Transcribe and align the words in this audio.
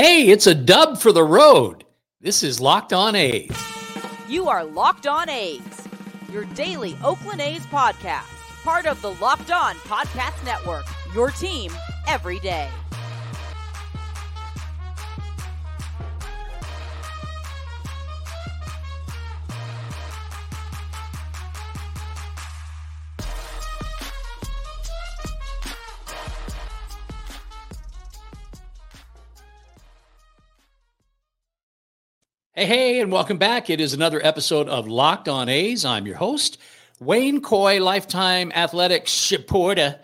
Hey, 0.00 0.28
it's 0.28 0.46
a 0.46 0.54
dub 0.54 1.00
for 1.00 1.10
the 1.10 1.24
road. 1.24 1.82
This 2.20 2.44
is 2.44 2.60
Locked 2.60 2.92
On 2.92 3.16
A's. 3.16 3.50
You 4.28 4.48
are 4.48 4.62
Locked 4.62 5.08
On 5.08 5.28
A's, 5.28 5.88
your 6.32 6.44
daily 6.44 6.96
Oakland 7.02 7.40
A's 7.40 7.66
podcast, 7.66 8.62
part 8.62 8.86
of 8.86 9.02
the 9.02 9.14
Locked 9.14 9.50
On 9.50 9.74
Podcast 9.74 10.44
Network, 10.44 10.84
your 11.16 11.32
team 11.32 11.72
every 12.06 12.38
day. 12.38 12.70
Hey, 32.58 32.66
hey, 32.66 33.00
and 33.00 33.12
welcome 33.12 33.38
back. 33.38 33.70
It 33.70 33.80
is 33.80 33.94
another 33.94 34.20
episode 34.26 34.68
of 34.68 34.88
Locked 34.88 35.28
On 35.28 35.48
A's. 35.48 35.84
I'm 35.84 36.08
your 36.08 36.16
host, 36.16 36.58
Wayne 36.98 37.40
Coy, 37.40 37.80
lifetime 37.80 38.50
athletics 38.52 39.12
supporter 39.12 40.00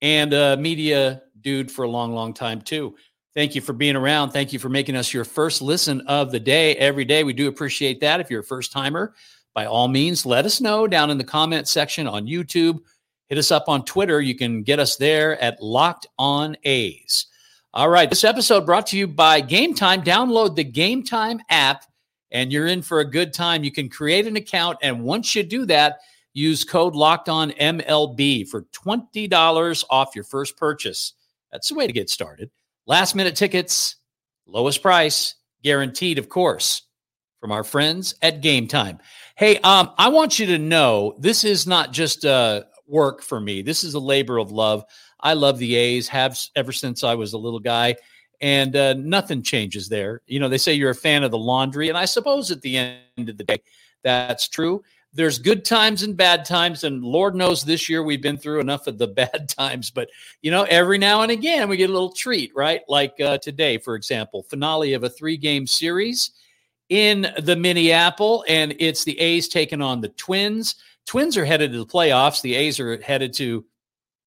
and 0.00 0.32
a 0.32 0.56
media 0.56 1.22
dude 1.40 1.68
for 1.68 1.84
a 1.84 1.88
long, 1.88 2.14
long 2.14 2.32
time, 2.32 2.60
too. 2.60 2.94
Thank 3.34 3.56
you 3.56 3.60
for 3.60 3.72
being 3.72 3.96
around. 3.96 4.30
Thank 4.30 4.52
you 4.52 4.60
for 4.60 4.68
making 4.68 4.94
us 4.94 5.12
your 5.12 5.24
first 5.24 5.60
listen 5.60 6.00
of 6.02 6.30
the 6.30 6.38
day 6.38 6.76
every 6.76 7.04
day. 7.04 7.24
We 7.24 7.32
do 7.32 7.48
appreciate 7.48 7.98
that. 8.02 8.20
If 8.20 8.30
you're 8.30 8.42
a 8.42 8.44
first 8.44 8.70
timer, 8.70 9.12
by 9.52 9.66
all 9.66 9.88
means, 9.88 10.24
let 10.24 10.46
us 10.46 10.60
know 10.60 10.86
down 10.86 11.10
in 11.10 11.18
the 11.18 11.24
comment 11.24 11.66
section 11.66 12.06
on 12.06 12.28
YouTube. 12.28 12.78
Hit 13.30 13.38
us 13.38 13.50
up 13.50 13.64
on 13.66 13.84
Twitter. 13.84 14.20
You 14.20 14.36
can 14.36 14.62
get 14.62 14.78
us 14.78 14.94
there 14.94 15.42
at 15.42 15.60
Locked 15.60 16.06
On 16.20 16.56
A's. 16.62 17.26
All 17.74 17.88
right, 17.88 18.08
this 18.08 18.22
episode 18.22 18.64
brought 18.64 18.86
to 18.86 18.96
you 18.96 19.08
by 19.08 19.40
Game 19.40 19.74
Time. 19.74 20.02
Download 20.02 20.54
the 20.54 20.62
Game 20.62 21.02
Time 21.02 21.40
app 21.50 21.82
and 22.30 22.52
you're 22.52 22.66
in 22.66 22.82
for 22.82 23.00
a 23.00 23.10
good 23.10 23.32
time. 23.32 23.64
You 23.64 23.72
can 23.72 23.88
create 23.88 24.26
an 24.26 24.36
account, 24.36 24.78
and 24.82 25.04
once 25.04 25.34
you 25.34 25.42
do 25.42 25.66
that, 25.66 25.98
use 26.32 26.64
code 26.64 26.94
Locked 26.94 27.28
On 27.28 27.50
MLB 27.52 28.48
for 28.48 28.62
twenty 28.72 29.26
dollars 29.26 29.84
off 29.90 30.14
your 30.14 30.24
first 30.24 30.56
purchase. 30.56 31.14
That's 31.52 31.68
the 31.68 31.74
way 31.74 31.86
to 31.86 31.92
get 31.92 32.10
started. 32.10 32.50
Last 32.86 33.14
minute 33.14 33.36
tickets, 33.36 33.96
lowest 34.46 34.82
price, 34.82 35.34
guaranteed, 35.62 36.18
of 36.18 36.28
course, 36.28 36.82
from 37.40 37.52
our 37.52 37.64
friends 37.64 38.14
at 38.22 38.42
Game 38.42 38.68
Time. 38.68 38.98
Hey, 39.36 39.58
um, 39.58 39.90
I 39.98 40.08
want 40.08 40.38
you 40.38 40.46
to 40.46 40.58
know 40.58 41.16
this 41.18 41.44
is 41.44 41.66
not 41.66 41.92
just 41.92 42.24
uh, 42.24 42.62
work 42.86 43.22
for 43.22 43.40
me. 43.40 43.62
This 43.62 43.84
is 43.84 43.94
a 43.94 44.00
labor 44.00 44.38
of 44.38 44.52
love. 44.52 44.84
I 45.20 45.32
love 45.32 45.58
the 45.58 45.74
A's, 45.74 46.08
have 46.08 46.38
ever 46.54 46.72
since 46.72 47.02
I 47.02 47.14
was 47.14 47.32
a 47.32 47.38
little 47.38 47.60
guy 47.60 47.96
and 48.40 48.76
uh, 48.76 48.94
nothing 48.94 49.42
changes 49.42 49.88
there. 49.88 50.22
You 50.26 50.40
know, 50.40 50.48
they 50.48 50.58
say 50.58 50.74
you're 50.74 50.90
a 50.90 50.94
fan 50.94 51.22
of 51.24 51.30
the 51.30 51.38
laundry, 51.38 51.88
and 51.88 51.98
I 51.98 52.04
suppose 52.04 52.50
at 52.50 52.62
the 52.62 52.76
end 52.76 53.28
of 53.28 53.36
the 53.36 53.44
day, 53.44 53.62
that's 54.02 54.48
true. 54.48 54.82
There's 55.12 55.38
good 55.38 55.64
times 55.64 56.02
and 56.02 56.16
bad 56.16 56.44
times, 56.44 56.84
and 56.84 57.02
Lord 57.02 57.34
knows 57.34 57.64
this 57.64 57.88
year 57.88 58.02
we've 58.02 58.22
been 58.22 58.36
through 58.36 58.60
enough 58.60 58.86
of 58.86 58.98
the 58.98 59.06
bad 59.22 59.48
times. 59.48 59.90
But 59.90 60.08
you 60.42 60.50
know, 60.50 60.64
every 60.64 60.98
now 60.98 61.22
and 61.22 61.32
again 61.32 61.68
we 61.68 61.76
get 61.76 61.90
a 61.90 61.92
little 61.92 62.12
treat, 62.12 62.52
right? 62.54 62.82
Like 62.88 63.20
uh, 63.20 63.38
today, 63.38 63.78
for 63.78 63.94
example, 63.94 64.42
finale 64.42 64.92
of 64.92 65.04
a 65.04 65.08
three-game 65.08 65.66
series 65.66 66.32
in 66.88 67.32
the 67.40 67.56
Minneapolis, 67.56 68.44
and 68.48 68.74
it's 68.78 69.04
the 69.04 69.18
A's 69.18 69.48
taking 69.48 69.82
on 69.82 70.00
the 70.00 70.08
Twins. 70.10 70.76
Twins 71.06 71.36
are 71.36 71.44
headed 71.44 71.72
to 71.72 71.78
the 71.78 71.86
playoffs. 71.86 72.42
The 72.42 72.54
A's 72.54 72.78
are 72.80 73.00
headed 73.00 73.32
to, 73.34 73.64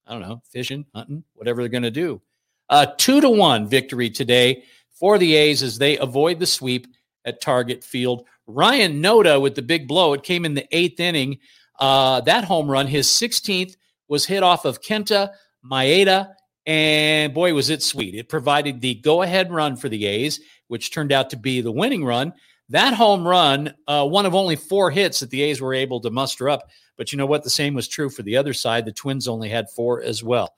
I 0.08 0.14
don't 0.14 0.22
know, 0.22 0.42
fishing, 0.50 0.86
hunting, 0.96 1.24
whatever 1.36 1.62
they're 1.62 1.70
going 1.70 1.84
to 1.84 1.92
do. 1.92 2.22
A 2.70 2.92
two 2.98 3.22
to 3.22 3.30
one 3.30 3.68
victory 3.68 4.10
today 4.10 4.64
for 4.92 5.18
the 5.18 5.36
A's 5.36 5.64
as 5.64 5.78
they 5.78 5.98
avoid 5.98 6.40
the 6.40 6.46
sweep 6.46 6.88
at 7.26 7.42
Target 7.42 7.84
Field. 7.84 8.28
Ryan 8.48 9.02
Noda 9.02 9.42
with 9.42 9.56
the 9.56 9.62
big 9.62 9.88
blow. 9.88 10.14
It 10.14 10.24
came 10.24 10.46
in 10.46 10.54
the 10.54 10.68
eighth 10.72 11.00
inning. 11.00 11.40
Uh, 11.80 12.22
that 12.22 12.44
home 12.44 12.70
run, 12.70 12.88
his 12.88 13.08
16th, 13.08 13.76
was 14.08 14.26
hit 14.26 14.44
off 14.44 14.66
of 14.66 14.82
Kenta 14.82 15.32
Maeda. 15.64 16.34
And 16.66 17.34
boy, 17.34 17.54
was 17.54 17.70
it 17.70 17.82
sweet. 17.82 18.16
It 18.16 18.30
provided 18.30 18.82
the 18.82 18.96
go 18.96 19.22
ahead 19.22 19.52
run 19.52 19.76
for 19.76 19.90
the 19.90 20.06
A's, 20.06 20.40
which 20.68 20.92
turned 20.92 21.12
out 21.12 21.30
to 21.32 21.38
be 21.38 21.62
the 21.62 21.72
winning 21.72 22.04
run. 22.04 22.34
That 22.70 22.94
home 22.94 23.28
run, 23.28 23.74
uh, 23.88 24.06
one 24.08 24.28
of 24.28 24.36
only 24.36 24.56
four 24.56 24.92
hits 24.92 25.22
that 25.22 25.32
the 25.32 25.42
A's 25.42 25.62
were 25.62 25.74
able 25.74 26.00
to 26.02 26.12
muster 26.12 26.50
up. 26.50 26.70
But 26.98 27.12
you 27.12 27.18
know 27.18 27.26
what? 27.26 27.44
The 27.44 27.50
same 27.50 27.74
was 27.74 27.88
true 27.88 28.10
for 28.10 28.22
the 28.22 28.38
other 28.38 28.54
side. 28.54 28.86
The 28.86 28.92
Twins 28.92 29.28
only 29.28 29.50
had 29.50 29.70
four 29.72 30.04
as 30.04 30.24
well. 30.24 30.54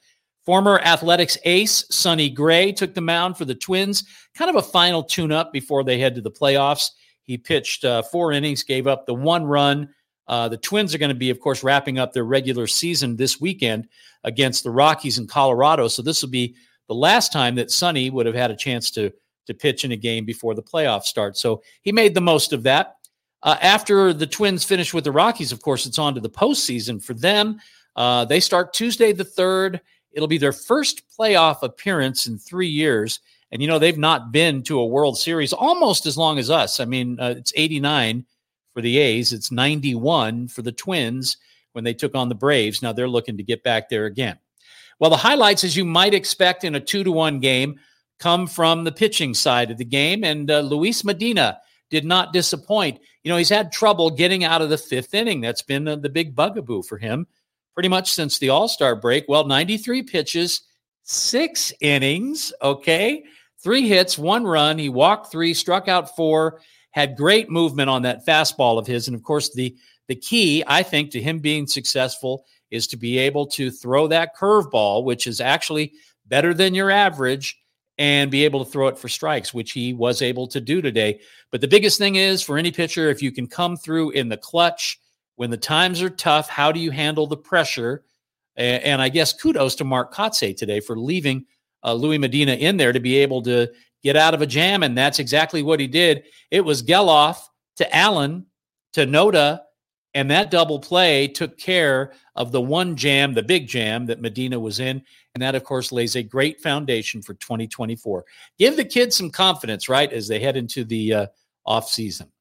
Former 0.46 0.79
athletics 0.79 1.38
ace 1.46 1.85
Sonny 1.90 2.29
Gray 2.29 2.72
took 2.72 2.94
the 2.94 3.02
mound 3.02 3.38
for 3.38 3.46
the 3.46 3.56
Twins, 3.56 4.03
kind 4.35 4.50
of 4.50 4.56
a 4.56 4.62
final 4.62 5.03
tune 5.03 5.31
up 5.31 5.53
before 5.53 5.84
they 5.84 6.00
head 6.00 6.16
to 6.16 6.22
the 6.22 6.31
playoffs. 6.31 6.90
He 7.24 7.38
pitched 7.38 7.85
uh, 7.85 8.02
four 8.02 8.31
innings, 8.31 8.63
gave 8.63 8.88
up 8.88 9.06
the 9.06 9.13
one 9.13 9.46
run. 9.46 9.90
Uh, 10.28 10.50
the 10.50 10.57
Twins 10.57 10.96
are 10.96 10.97
going 10.97 11.09
to 11.09 11.16
be, 11.16 11.30
of 11.30 11.40
course, 11.40 11.63
wrapping 11.63 12.00
up 12.00 12.13
their 12.13 12.24
regular 12.24 12.66
season 12.66 13.16
this 13.16 13.40
weekend 13.40 13.88
against 14.24 14.63
the 14.63 14.72
Rockies 14.72 15.19
in 15.19 15.28
Colorado. 15.28 15.88
So 15.88 16.01
this 16.01 16.22
will 16.22 16.30
be 16.30 16.56
the 16.88 16.96
last 16.96 17.31
time 17.31 17.56
that 17.56 17.72
Sonny 17.72 18.09
would 18.09 18.25
have 18.25 18.35
had 18.35 18.51
a 18.51 18.56
chance 18.56 18.90
to 18.91 19.12
to 19.47 19.53
pitch 19.53 19.84
in 19.84 19.91
a 19.91 19.97
game 19.97 20.25
before 20.25 20.53
the 20.53 20.62
playoffs 20.62 21.06
start. 21.06 21.38
So 21.38 21.62
he 21.81 21.91
made 21.91 22.13
the 22.13 22.22
most 22.22 22.53
of 22.53 22.63
that. 22.63 22.97
Uh, 23.44 23.57
after 23.62 24.13
the 24.13 24.28
Twins 24.28 24.63
finish 24.63 24.94
with 24.94 25.03
the 25.03 25.12
Rockies, 25.12 25.51
of 25.51 25.62
course, 25.62 25.85
it's 25.85 25.97
on 25.97 26.13
to 26.13 26.22
the 26.22 26.30
postseason 26.30 27.03
for 27.03 27.13
them. 27.13 27.59
Uh, 27.96 28.24
they 28.25 28.40
start 28.40 28.74
Tuesday 28.74 29.12
the 29.12 29.24
third 29.24 29.81
It'll 30.14 30.28
be 30.28 30.38
their 30.38 30.54
first 30.54 31.04
playoff 31.18 31.64
appearance 31.64 32.28
in 32.28 32.38
three 32.38 32.68
years. 32.68 33.20
And, 33.52 33.62
you 33.62 33.68
know, 33.68 33.80
they've 33.80 33.98
not 33.98 34.32
been 34.32 34.64
to 34.64 34.80
a 34.80 34.86
World 34.86 35.18
Series 35.18 35.54
almost 35.54 36.06
as 36.06 36.18
long 36.18 36.40
as 36.40 36.50
us. 36.50 36.80
I 36.80 36.86
mean, 36.86 37.20
uh, 37.20 37.36
it's 37.38 37.54
89 37.56 38.26
for 38.74 38.82
the 38.82 38.98
A's, 39.00 39.34
it's 39.34 39.52
91 39.52 40.48
for 40.48 40.62
the 40.62 40.72
Twins 40.72 41.38
when 41.74 41.84
they 41.84 41.94
took 41.94 42.16
on 42.16 42.30
the 42.30 42.36
Braves. 42.36 42.82
Now 42.82 42.94
they're 42.94 43.08
looking 43.08 43.38
to 43.38 43.44
get 43.44 43.64
back 43.64 43.90
there 43.90 44.06
again. 44.06 44.38
Well, 45.00 45.10
the 45.10 45.18
highlights, 45.18 45.64
as 45.64 45.76
you 45.76 45.84
might 45.84 46.14
expect 46.14 46.64
in 46.64 46.76
a 46.76 46.80
two 46.80 47.04
to 47.04 47.12
one 47.12 47.40
game, 47.40 47.80
come 48.20 48.48
from 48.48 48.84
the 48.84 48.92
pitching 48.92 49.34
side 49.34 49.72
of 49.72 49.78
the 49.78 49.86
game. 49.86 50.24
And 50.24 50.50
uh, 50.50 50.60
Luis 50.60 51.04
Medina 51.04 51.60
did 51.90 52.06
not 52.06 52.34
disappoint. 52.34 53.00
You 53.24 53.32
know, 53.32 53.38
he's 53.38 53.50
had 53.50 53.72
trouble 53.72 54.10
getting 54.10 54.44
out 54.44 54.62
of 54.62 54.70
the 54.70 54.78
fifth 54.78 55.14
inning. 55.14 55.42
That's 55.42 55.64
been 55.64 55.84
the, 55.84 55.98
the 55.98 56.10
big 56.10 56.36
bugaboo 56.36 56.84
for 56.84 56.98
him 56.98 57.28
pretty 57.74 57.90
much 57.90 58.14
since 58.14 58.38
the 58.40 58.50
All 58.50 58.68
Star 58.68 58.96
break. 58.96 59.26
Well, 59.28 59.46
93 59.46 60.04
pitches, 60.04 60.62
six 61.04 61.74
innings, 61.82 62.54
okay, 62.62 63.24
three 63.64 63.88
hits, 63.88 64.18
one 64.18 64.46
run. 64.46 64.78
He 64.78 64.90
walked 64.90 65.32
three, 65.32 65.54
struck 65.54 65.88
out 65.88 66.16
four, 66.16 66.62
had 66.92 67.16
great 67.18 67.50
movement 67.50 67.90
on 67.90 68.02
that 68.04 68.26
fastball 68.26 68.78
of 68.78 68.88
his. 68.88 69.08
And 69.08 69.16
of 69.16 69.24
course, 69.24 69.54
the, 69.54 69.76
the 70.08 70.16
key, 70.16 70.64
I 70.68 70.84
think, 70.84 71.12
to 71.12 71.22
him 71.22 71.40
being 71.40 71.68
successful 71.68 72.46
is 72.70 72.88
to 72.88 72.98
be 72.98 73.18
able 73.18 73.46
to 73.48 73.72
throw 73.72 74.08
that 74.08 74.36
curveball, 74.36 75.04
which 75.04 75.28
is 75.28 75.42
actually 75.42 75.94
better 76.28 76.54
than 76.54 76.74
your 76.74 76.90
average, 76.90 77.58
and 77.98 78.31
be 78.31 78.46
able 78.46 78.64
to 78.64 78.72
throw 78.72 78.88
it 78.88 78.98
for 78.98 79.10
strikes, 79.10 79.54
which 79.54 79.74
he 79.74 79.94
was 79.94 80.22
able 80.22 80.48
to 80.48 80.60
do 80.60 80.81
today. 80.81 81.20
But 81.52 81.62
the 81.62 81.68
biggest 81.68 81.98
thing 81.98 82.16
is 82.16 82.42
for 82.42 82.58
any 82.58 82.72
pitcher, 82.72 83.10
if 83.10 83.22
you 83.22 83.31
can 83.31 83.48
come 83.48 83.78
through 83.78 84.12
in 84.12 84.30
the 84.30 84.38
clutch, 84.38 85.00
when 85.41 85.50
the 85.50 85.57
times 85.57 86.03
are 86.03 86.09
tough, 86.12 86.47
how 86.47 86.72
do 86.72 86.79
you 86.79 86.91
handle 86.91 87.25
the 87.25 87.35
pressure? 87.35 88.03
And, 88.57 88.84
and 88.84 89.02
I 89.02 89.09
guess 89.09 89.34
kudos 89.34 89.74
to 89.78 89.84
Mark 89.84 90.13
Kotsay 90.13 90.56
today 90.56 90.79
for 90.79 90.96
leaving 90.96 91.47
uh, 91.84 91.96
Louis 91.96 92.19
Medina 92.19 92.53
in 92.53 92.78
there 92.78 92.94
to 92.94 93.00
be 93.00 93.18
able 93.18 93.41
to 93.41 93.68
get 94.03 94.16
out 94.16 94.35
of 94.35 94.44
a 94.44 94.46
jam. 94.46 94.84
And 94.84 94.96
that's 94.96 95.18
exactly 95.18 95.63
what 95.63 95.80
he 95.80 95.88
did. 95.88 96.25
It 96.51 96.62
was 96.62 96.84
Gelof 96.84 97.38
to 97.78 97.96
Allen 97.96 98.46
to 98.94 99.07
Noda. 99.07 99.62
And 100.13 100.30
that 100.30 100.51
double 100.51 100.78
play 100.78 101.28
took 101.28 101.57
care 101.57 102.13
of 102.35 102.51
the 102.51 102.62
one 102.62 102.96
jam, 102.96 103.34
the 103.34 103.41
big 103.41 103.68
jam 103.68 104.06
that 104.06 104.22
Medina 104.22 104.59
was 104.59 104.80
in. 104.80 105.01
And 105.34 105.41
that, 105.41 105.56
of 105.56 105.63
course, 105.63 105.91
lays 105.91 106.16
a 106.16 106.22
great 106.22 106.62
foundation 106.62 107.19
for 107.19 107.34
2024. 107.34 108.25
Give 108.59 108.78
the 108.78 108.85
kids 108.85 109.16
some 109.16 109.31
confidence, 109.31 109.89
right, 109.89 110.13
as 110.13 110.27
they 110.27 110.39
head 110.39 110.56
into 110.56 110.83
the 110.83 111.13
uh, 111.16 111.25
off 111.66 111.89
season. 111.89 112.31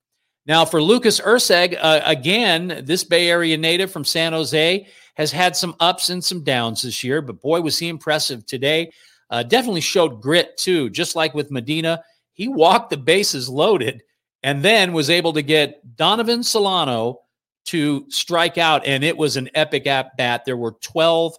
Now, 0.47 0.65
for 0.65 0.83
Lucas 0.83 1.21
Erceg, 1.21 1.77
uh, 1.81 2.01
again, 2.05 2.83
this 2.85 3.05
Bay 3.05 3.29
Area 3.29 3.57
native 3.57 3.91
from 3.91 4.05
San 4.05 4.33
Jose 4.33 4.87
has 5.15 5.31
had 5.31 5.55
some 5.55 5.77
ups 5.81 6.09
and 6.09 6.25
some 6.25 6.43
downs 6.43 6.83
this 6.83 7.05
year, 7.05 7.21
but 7.21 7.41
boy, 7.41 7.61
was 7.61 7.79
he 7.79 7.89
impressive 7.89 8.47
today. 8.47 8.91
Uh, 9.29 9.43
definitely 9.43 9.81
showed 9.81 10.21
grit 10.21 10.57
too, 10.57 10.91
just 10.91 11.15
like 11.15 11.35
with 11.35 11.51
Medina. 11.51 12.03
He 12.33 12.49
walked 12.49 12.91
the 12.91 12.97
bases 12.97 13.49
loaded 13.49 14.03
and 14.43 14.63
then 14.63 14.93
was 14.93 15.11
able 15.11 15.33
to 15.35 15.43
get 15.43 15.97
Donovan 15.97 16.43
Solano 16.43 17.21
to 17.67 18.07
strike 18.09 18.59
out, 18.59 18.87
and 18.87 19.05
it 19.05 19.17
was 19.17 19.37
an 19.37 19.51
epic 19.55 19.87
at 19.87 20.17
bat. 20.17 20.45
There 20.45 20.57
were 20.57 20.73
12 20.81 21.37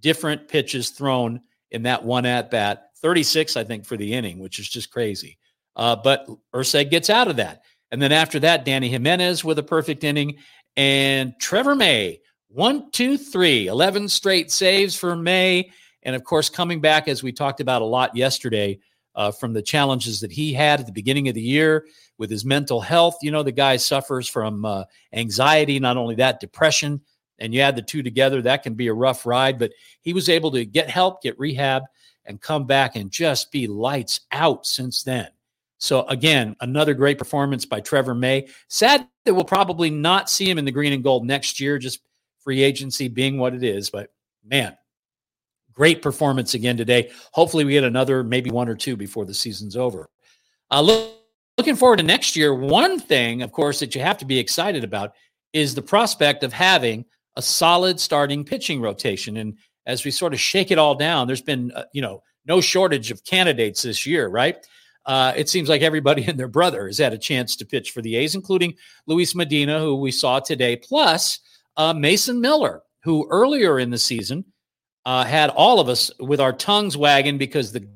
different 0.00 0.48
pitches 0.48 0.90
thrown 0.90 1.40
in 1.72 1.82
that 1.82 2.04
one 2.04 2.24
at 2.24 2.50
bat, 2.50 2.90
36, 2.98 3.56
I 3.56 3.64
think, 3.64 3.84
for 3.84 3.96
the 3.96 4.14
inning, 4.14 4.38
which 4.38 4.58
is 4.58 4.68
just 4.68 4.90
crazy. 4.90 5.36
Uh, 5.74 5.96
but 5.96 6.26
Erceg 6.54 6.90
gets 6.90 7.10
out 7.10 7.28
of 7.28 7.36
that. 7.36 7.62
And 7.90 8.00
then 8.02 8.12
after 8.12 8.40
that, 8.40 8.64
Danny 8.64 8.88
Jimenez 8.88 9.44
with 9.44 9.58
a 9.58 9.62
perfect 9.62 10.04
inning. 10.04 10.36
And 10.76 11.34
Trevor 11.40 11.74
May, 11.74 12.20
one, 12.48 12.90
two, 12.90 13.16
three, 13.16 13.66
11 13.68 14.08
straight 14.08 14.50
saves 14.50 14.94
for 14.94 15.14
May. 15.16 15.70
And 16.02 16.14
of 16.14 16.24
course, 16.24 16.48
coming 16.48 16.80
back, 16.80 17.08
as 17.08 17.22
we 17.22 17.32
talked 17.32 17.60
about 17.60 17.82
a 17.82 17.86
lot 17.86 18.16
yesterday, 18.16 18.78
uh, 19.16 19.32
from 19.32 19.54
the 19.54 19.62
challenges 19.62 20.20
that 20.20 20.30
he 20.30 20.52
had 20.52 20.78
at 20.78 20.86
the 20.86 20.92
beginning 20.92 21.28
of 21.28 21.34
the 21.34 21.42
year 21.42 21.86
with 22.18 22.30
his 22.30 22.44
mental 22.44 22.80
health. 22.80 23.16
You 23.22 23.30
know, 23.30 23.42
the 23.42 23.50
guy 23.50 23.78
suffers 23.78 24.28
from 24.28 24.64
uh, 24.64 24.84
anxiety, 25.12 25.80
not 25.80 25.96
only 25.96 26.16
that, 26.16 26.38
depression. 26.38 27.00
And 27.38 27.52
you 27.52 27.60
add 27.60 27.76
the 27.76 27.82
two 27.82 28.02
together, 28.02 28.40
that 28.42 28.62
can 28.62 28.74
be 28.74 28.86
a 28.86 28.94
rough 28.94 29.26
ride. 29.26 29.58
But 29.58 29.72
he 30.02 30.12
was 30.12 30.28
able 30.28 30.50
to 30.52 30.64
get 30.64 30.88
help, 30.88 31.22
get 31.22 31.38
rehab, 31.38 31.82
and 32.24 32.40
come 32.40 32.66
back 32.66 32.96
and 32.96 33.10
just 33.10 33.50
be 33.50 33.66
lights 33.66 34.20
out 34.32 34.66
since 34.66 35.02
then. 35.02 35.28
So, 35.78 36.06
again, 36.06 36.56
another 36.60 36.94
great 36.94 37.18
performance 37.18 37.64
by 37.64 37.80
Trevor 37.80 38.14
May. 38.14 38.48
Sad 38.68 39.06
that 39.24 39.34
we'll 39.34 39.44
probably 39.44 39.90
not 39.90 40.30
see 40.30 40.48
him 40.48 40.58
in 40.58 40.64
the 40.64 40.72
green 40.72 40.92
and 40.92 41.04
gold 41.04 41.26
next 41.26 41.60
year, 41.60 41.78
just 41.78 42.00
free 42.40 42.62
agency 42.62 43.08
being 43.08 43.38
what 43.38 43.54
it 43.54 43.62
is. 43.62 43.90
But 43.90 44.10
man, 44.44 44.76
great 45.72 46.00
performance 46.00 46.54
again 46.54 46.76
today. 46.76 47.10
Hopefully, 47.32 47.64
we 47.64 47.72
get 47.72 47.84
another, 47.84 48.24
maybe 48.24 48.50
one 48.50 48.68
or 48.68 48.74
two 48.74 48.96
before 48.96 49.26
the 49.26 49.34
season's 49.34 49.76
over. 49.76 50.08
Uh, 50.70 50.80
look, 50.80 51.12
looking 51.58 51.76
forward 51.76 51.98
to 51.98 52.02
next 52.02 52.36
year, 52.36 52.54
one 52.54 52.98
thing, 52.98 53.42
of 53.42 53.52
course, 53.52 53.78
that 53.80 53.94
you 53.94 54.00
have 54.00 54.18
to 54.18 54.24
be 54.24 54.38
excited 54.38 54.84
about 54.84 55.12
is 55.52 55.74
the 55.74 55.82
prospect 55.82 56.42
of 56.42 56.52
having 56.52 57.04
a 57.36 57.42
solid 57.42 58.00
starting 58.00 58.44
pitching 58.44 58.80
rotation. 58.80 59.36
And 59.36 59.56
as 59.86 60.04
we 60.04 60.10
sort 60.10 60.32
of 60.32 60.40
shake 60.40 60.70
it 60.70 60.78
all 60.78 60.94
down, 60.94 61.26
there's 61.26 61.42
been, 61.42 61.70
uh, 61.72 61.84
you 61.92 62.02
know, 62.02 62.22
no 62.46 62.60
shortage 62.60 63.10
of 63.10 63.24
candidates 63.24 63.82
this 63.82 64.06
year, 64.06 64.28
right? 64.28 64.66
Uh, 65.06 65.32
it 65.36 65.48
seems 65.48 65.68
like 65.68 65.82
everybody 65.82 66.24
and 66.26 66.38
their 66.38 66.48
brother 66.48 66.86
has 66.86 66.98
had 66.98 67.12
a 67.12 67.18
chance 67.18 67.56
to 67.56 67.64
pitch 67.64 67.92
for 67.92 68.02
the 68.02 68.16
A's, 68.16 68.34
including 68.34 68.74
Luis 69.06 69.34
Medina, 69.34 69.78
who 69.78 69.96
we 69.96 70.10
saw 70.10 70.40
today, 70.40 70.76
plus 70.76 71.40
uh, 71.76 71.94
Mason 71.94 72.40
Miller, 72.40 72.82
who 73.02 73.26
earlier 73.30 73.78
in 73.78 73.90
the 73.90 73.98
season 73.98 74.44
uh, 75.04 75.24
had 75.24 75.50
all 75.50 75.78
of 75.78 75.88
us 75.88 76.10
with 76.18 76.40
our 76.40 76.52
tongues 76.52 76.96
wagging 76.96 77.38
because 77.38 77.70
the 77.70 77.88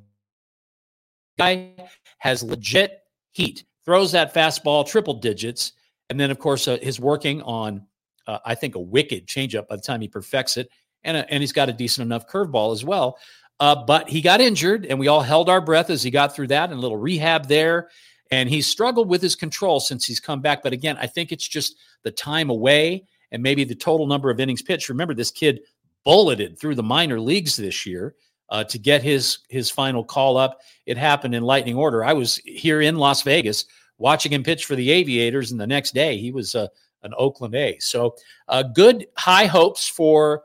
guy 1.37 1.73
has 2.19 2.43
legit 2.43 3.01
heat, 3.33 3.65
throws 3.85 4.13
that 4.13 4.33
fastball 4.33 4.87
triple 4.87 5.15
digits. 5.15 5.73
And 6.09 6.21
then, 6.21 6.31
of 6.31 6.39
course, 6.39 6.69
uh, 6.69 6.79
his 6.81 7.01
working 7.01 7.43
on, 7.43 7.87
uh, 8.27 8.39
I 8.45 8.55
think, 8.55 8.77
a 8.77 8.81
wicked 8.81 9.27
changeup 9.27 9.67
by 9.67 9.77
the 9.77 9.83
time 9.83 10.01
he 10.01 10.09
perfects 10.09 10.57
it. 10.57 10.69
And, 11.03 11.17
a, 11.17 11.33
and 11.33 11.43
he's 11.43 11.53
got 11.53 11.69
a 11.69 11.73
decent 11.73 12.05
enough 12.05 12.29
curveball 12.29 12.73
as 12.73 12.85
well. 12.85 13.19
Uh, 13.61 13.85
but 13.85 14.09
he 14.09 14.23
got 14.23 14.41
injured, 14.41 14.87
and 14.87 14.99
we 14.99 15.09
all 15.09 15.21
held 15.21 15.51
our 15.51 15.61
breath 15.61 15.91
as 15.91 16.03
he 16.03 16.11
got 16.11 16.35
through 16.35 16.49
that 16.49 16.71
and 16.71 16.79
a 16.79 16.83
little 16.83 16.97
rehab 16.97 17.47
there. 17.47 17.91
And 18.31 18.49
he's 18.49 18.67
struggled 18.67 19.09
with 19.09 19.21
his 19.21 19.37
control 19.37 19.81
since 19.81 20.07
he's 20.07 20.21
come 20.21 20.41
back. 20.41 20.63
But 20.63 20.73
again, 20.73 20.97
I 21.01 21.07
think 21.07 21.31
it's 21.31 21.47
just 21.47 21.77
the 22.03 22.11
time 22.11 22.49
away 22.49 23.05
and 23.33 23.43
maybe 23.43 23.65
the 23.65 23.75
total 23.75 24.07
number 24.07 24.31
of 24.31 24.41
innings 24.41 24.63
pitched. 24.63 24.89
Remember, 24.89 25.15
this 25.15 25.31
kid 25.31 25.61
bulleted 26.05 26.59
through 26.59 26.75
the 26.75 26.83
minor 26.83 27.21
leagues 27.21 27.57
this 27.57 27.85
year 27.85 28.15
uh, 28.49 28.65
to 28.65 28.79
get 28.79 29.03
his 29.03 29.41
his 29.49 29.71
final 29.71 30.05
call 30.05 30.37
up. 30.37 30.61
It 30.87 30.97
happened 30.97 31.35
in 31.35 31.43
lightning 31.43 31.77
order. 31.77 32.05
I 32.05 32.13
was 32.13 32.37
here 32.37 32.81
in 32.81 32.97
Las 32.97 33.23
Vegas 33.23 33.65
watching 33.99 34.33
him 34.33 34.43
pitch 34.43 34.65
for 34.65 34.75
the 34.75 34.91
Aviators, 34.91 35.53
and 35.53 35.61
the 35.61 35.67
next 35.67 35.93
day 35.93 36.17
he 36.17 36.33
was 36.33 36.55
uh, 36.55 36.69
an 37.03 37.13
Oakland 37.17 37.55
A. 37.55 37.79
So 37.79 38.17
uh, 38.49 38.63
good 38.63 39.07
high 39.17 39.47
hopes 39.47 39.87
for 39.89 40.45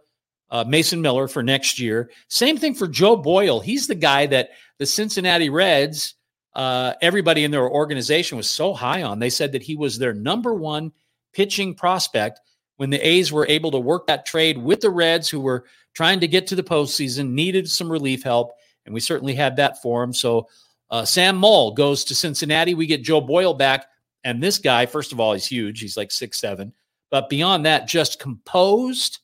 uh, 0.55 0.63
Mason 0.65 1.01
Miller 1.01 1.27
for 1.27 1.43
next 1.43 1.79
year. 1.79 2.09
Same 2.29 2.57
thing 2.57 2.73
for 2.75 2.87
Joe 2.87 3.17
Boyle. 3.17 3.59
He's 3.59 3.87
the 3.87 3.95
guy 3.95 4.25
that 4.27 4.51
the 4.79 4.85
Cincinnati 4.85 5.49
Reds. 5.49 6.15
Uh, 6.53 6.93
everybody 7.01 7.43
in 7.43 7.51
their 7.51 7.69
organization 7.69 8.37
was 8.37 8.49
so 8.49 8.73
high 8.73 9.03
on. 9.03 9.19
They 9.19 9.29
said 9.29 9.51
that 9.51 9.63
he 9.63 9.75
was 9.75 9.97
their 9.97 10.13
number 10.13 10.53
one 10.53 10.93
pitching 11.33 11.75
prospect 11.75 12.39
when 12.77 12.89
the 12.89 13.05
A's 13.05 13.33
were 13.33 13.45
able 13.49 13.69
to 13.71 13.79
work 13.79 14.07
that 14.07 14.25
trade 14.25 14.57
with 14.57 14.79
the 14.79 14.89
Reds, 14.89 15.27
who 15.27 15.41
were 15.41 15.65
trying 15.93 16.21
to 16.21 16.27
get 16.27 16.47
to 16.47 16.55
the 16.55 16.63
postseason, 16.63 17.31
needed 17.31 17.69
some 17.69 17.91
relief 17.91 18.23
help, 18.23 18.53
and 18.85 18.93
we 18.93 19.01
certainly 19.01 19.35
had 19.35 19.57
that 19.57 19.81
for 19.81 20.01
him. 20.01 20.13
So 20.13 20.47
uh, 20.89 21.03
Sam 21.03 21.35
Moll 21.35 21.73
goes 21.73 22.05
to 22.05 22.15
Cincinnati. 22.15 22.75
We 22.75 22.85
get 22.85 23.03
Joe 23.03 23.19
Boyle 23.19 23.53
back, 23.53 23.87
and 24.23 24.41
this 24.41 24.57
guy, 24.57 24.85
first 24.85 25.11
of 25.11 25.19
all, 25.19 25.33
he's 25.33 25.47
huge. 25.47 25.81
He's 25.81 25.97
like 25.97 26.13
six 26.13 26.39
seven, 26.39 26.71
but 27.11 27.27
beyond 27.27 27.65
that, 27.65 27.89
just 27.89 28.21
composed 28.21 29.19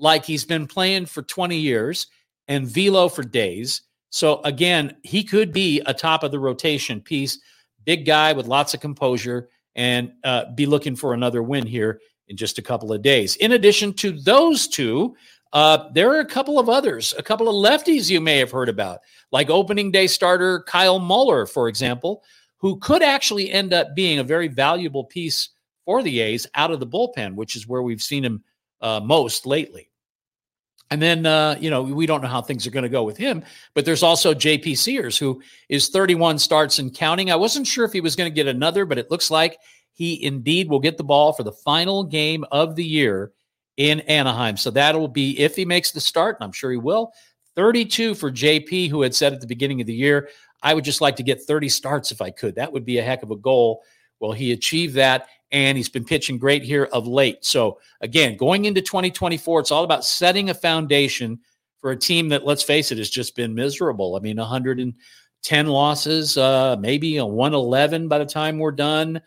like 0.00 0.24
he's 0.24 0.44
been 0.44 0.66
playing 0.66 1.06
for 1.06 1.22
20 1.22 1.56
years 1.56 2.06
and 2.48 2.66
velo 2.66 3.08
for 3.08 3.22
days. 3.22 3.82
So 4.10 4.40
again, 4.42 4.96
he 5.02 5.22
could 5.22 5.52
be 5.52 5.80
a 5.86 5.94
top 5.94 6.22
of 6.22 6.32
the 6.32 6.38
rotation 6.38 7.00
piece, 7.00 7.38
big 7.84 8.04
guy 8.04 8.32
with 8.32 8.46
lots 8.46 8.74
of 8.74 8.80
composure, 8.80 9.48
and 9.76 10.12
uh, 10.24 10.46
be 10.54 10.66
looking 10.66 10.96
for 10.96 11.14
another 11.14 11.42
win 11.42 11.66
here 11.66 12.00
in 12.28 12.36
just 12.36 12.58
a 12.58 12.62
couple 12.62 12.92
of 12.92 13.02
days. 13.02 13.36
In 13.36 13.52
addition 13.52 13.92
to 13.94 14.12
those 14.12 14.66
two, 14.66 15.14
uh, 15.52 15.88
there 15.92 16.10
are 16.10 16.20
a 16.20 16.26
couple 16.26 16.58
of 16.58 16.68
others, 16.68 17.14
a 17.18 17.22
couple 17.22 17.48
of 17.48 17.54
lefties 17.54 18.10
you 18.10 18.20
may 18.20 18.38
have 18.38 18.50
heard 18.50 18.68
about, 18.68 19.00
like 19.32 19.50
opening 19.50 19.90
day 19.90 20.06
starter 20.06 20.62
Kyle 20.66 20.98
Muller, 20.98 21.46
for 21.46 21.68
example, 21.68 22.22
who 22.58 22.78
could 22.78 23.02
actually 23.02 23.50
end 23.50 23.72
up 23.72 23.94
being 23.94 24.18
a 24.18 24.24
very 24.24 24.48
valuable 24.48 25.04
piece 25.04 25.50
for 25.84 26.02
the 26.02 26.20
A's 26.20 26.46
out 26.54 26.70
of 26.70 26.78
the 26.78 26.86
bullpen, 26.86 27.34
which 27.34 27.56
is 27.56 27.66
where 27.66 27.82
we've 27.82 28.02
seen 28.02 28.24
him 28.24 28.44
uh, 28.80 29.00
most 29.00 29.46
lately. 29.46 29.89
And 30.90 31.00
then, 31.00 31.24
uh, 31.24 31.56
you 31.60 31.70
know, 31.70 31.82
we 31.82 32.06
don't 32.06 32.20
know 32.20 32.28
how 32.28 32.42
things 32.42 32.66
are 32.66 32.70
going 32.70 32.82
to 32.82 32.88
go 32.88 33.04
with 33.04 33.16
him, 33.16 33.44
but 33.74 33.84
there's 33.84 34.02
also 34.02 34.34
JP 34.34 34.76
Sears, 34.76 35.16
who 35.16 35.40
is 35.68 35.88
31 35.88 36.38
starts 36.38 36.80
and 36.80 36.92
counting. 36.92 37.30
I 37.30 37.36
wasn't 37.36 37.66
sure 37.66 37.84
if 37.84 37.92
he 37.92 38.00
was 38.00 38.16
going 38.16 38.30
to 38.30 38.34
get 38.34 38.48
another, 38.48 38.84
but 38.84 38.98
it 38.98 39.10
looks 39.10 39.30
like 39.30 39.58
he 39.92 40.24
indeed 40.24 40.68
will 40.68 40.80
get 40.80 40.96
the 40.96 41.04
ball 41.04 41.32
for 41.32 41.44
the 41.44 41.52
final 41.52 42.02
game 42.02 42.44
of 42.50 42.74
the 42.74 42.84
year 42.84 43.30
in 43.76 44.00
Anaheim. 44.00 44.56
So 44.56 44.70
that'll 44.70 45.08
be 45.08 45.38
if 45.38 45.54
he 45.54 45.64
makes 45.64 45.92
the 45.92 46.00
start, 46.00 46.36
and 46.38 46.44
I'm 46.44 46.52
sure 46.52 46.72
he 46.72 46.76
will. 46.76 47.12
32 47.54 48.14
for 48.14 48.30
JP, 48.30 48.90
who 48.90 49.02
had 49.02 49.14
said 49.14 49.32
at 49.32 49.40
the 49.40 49.46
beginning 49.46 49.80
of 49.80 49.86
the 49.86 49.94
year, 49.94 50.28
I 50.62 50.74
would 50.74 50.84
just 50.84 51.00
like 51.00 51.16
to 51.16 51.22
get 51.22 51.42
30 51.42 51.68
starts 51.68 52.10
if 52.10 52.20
I 52.20 52.30
could. 52.30 52.56
That 52.56 52.72
would 52.72 52.84
be 52.84 52.98
a 52.98 53.02
heck 53.02 53.22
of 53.22 53.30
a 53.30 53.36
goal. 53.36 53.82
Well, 54.18 54.32
he 54.32 54.52
achieved 54.52 54.94
that, 54.94 55.28
and 55.52 55.76
he's 55.76 55.88
been 55.88 56.04
pitching 56.04 56.38
great 56.38 56.62
here 56.62 56.88
of 56.92 57.06
late. 57.06 57.44
So, 57.44 57.78
again, 58.00 58.36
going 58.36 58.66
into 58.66 58.80
2024, 58.80 59.60
it's 59.60 59.70
all 59.70 59.84
about 59.84 60.04
setting 60.04 60.50
a 60.50 60.54
foundation 60.54 61.40
for 61.78 61.90
a 61.90 61.96
team 61.96 62.28
that, 62.28 62.44
let's 62.44 62.62
face 62.62 62.92
it, 62.92 62.98
has 62.98 63.10
just 63.10 63.34
been 63.34 63.54
miserable. 63.54 64.16
I 64.16 64.20
mean, 64.20 64.36
110 64.36 65.66
losses, 65.66 66.36
uh, 66.36 66.76
maybe 66.78 67.16
a 67.16 67.26
111 67.26 68.08
by 68.08 68.18
the 68.18 68.26
time 68.26 68.58
we're 68.58 68.72
done 68.72 69.20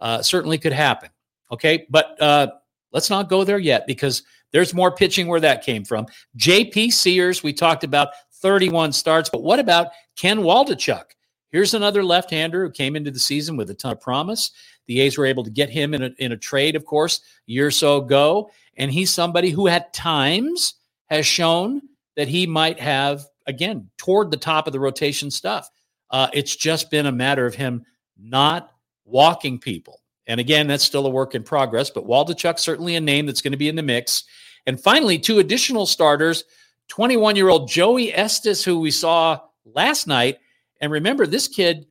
uh, 0.00 0.22
certainly 0.22 0.58
could 0.58 0.72
happen. 0.72 1.10
Okay. 1.52 1.86
But 1.88 2.20
uh, 2.20 2.48
let's 2.92 3.10
not 3.10 3.28
go 3.28 3.44
there 3.44 3.58
yet 3.58 3.86
because 3.86 4.22
there's 4.52 4.74
more 4.74 4.90
pitching 4.90 5.28
where 5.28 5.40
that 5.40 5.64
came 5.64 5.84
from. 5.84 6.06
JP 6.36 6.92
Sears, 6.92 7.42
we 7.42 7.52
talked 7.52 7.84
about 7.84 8.08
31 8.34 8.92
starts, 8.92 9.30
but 9.30 9.42
what 9.42 9.58
about 9.58 9.88
Ken 10.16 10.38
Waldichuk? 10.40 11.04
Here's 11.52 11.74
another 11.74 12.02
left 12.02 12.30
hander 12.30 12.64
who 12.64 12.70
came 12.70 12.96
into 12.96 13.10
the 13.10 13.18
season 13.18 13.56
with 13.56 13.70
a 13.70 13.74
ton 13.74 13.92
of 13.92 14.00
promise. 14.00 14.52
The 14.86 15.00
A's 15.00 15.16
were 15.16 15.26
able 15.26 15.44
to 15.44 15.50
get 15.50 15.70
him 15.70 15.94
in 15.94 16.02
a, 16.02 16.10
in 16.18 16.32
a 16.32 16.36
trade, 16.36 16.76
of 16.76 16.84
course, 16.84 17.20
a 17.48 17.52
year 17.52 17.66
or 17.66 17.70
so 17.70 17.98
ago. 17.98 18.50
And 18.76 18.90
he's 18.90 19.12
somebody 19.12 19.50
who 19.50 19.68
at 19.68 19.92
times 19.92 20.74
has 21.06 21.26
shown 21.26 21.82
that 22.16 22.28
he 22.28 22.46
might 22.46 22.80
have, 22.80 23.26
again, 23.46 23.88
toward 23.98 24.30
the 24.30 24.36
top 24.36 24.66
of 24.66 24.72
the 24.72 24.80
rotation 24.80 25.30
stuff. 25.30 25.70
Uh, 26.10 26.28
it's 26.32 26.56
just 26.56 26.90
been 26.90 27.06
a 27.06 27.12
matter 27.12 27.46
of 27.46 27.54
him 27.54 27.84
not 28.18 28.72
walking 29.04 29.58
people. 29.58 30.00
And 30.26 30.38
again, 30.38 30.66
that's 30.66 30.84
still 30.84 31.06
a 31.06 31.10
work 31.10 31.34
in 31.34 31.42
progress, 31.42 31.90
but 31.90 32.06
Waldichuk 32.06 32.58
certainly 32.58 32.96
a 32.96 33.00
name 33.00 33.26
that's 33.26 33.42
going 33.42 33.52
to 33.52 33.58
be 33.58 33.68
in 33.68 33.76
the 33.76 33.82
mix. 33.82 34.24
And 34.66 34.80
finally, 34.80 35.18
two 35.18 35.38
additional 35.38 35.86
starters 35.86 36.44
21 36.88 37.36
year 37.36 37.48
old 37.48 37.68
Joey 37.68 38.12
Estes, 38.12 38.64
who 38.64 38.80
we 38.80 38.90
saw 38.90 39.40
last 39.64 40.06
night. 40.06 40.38
And 40.80 40.92
remember, 40.92 41.26
this 41.26 41.48
kid, 41.48 41.86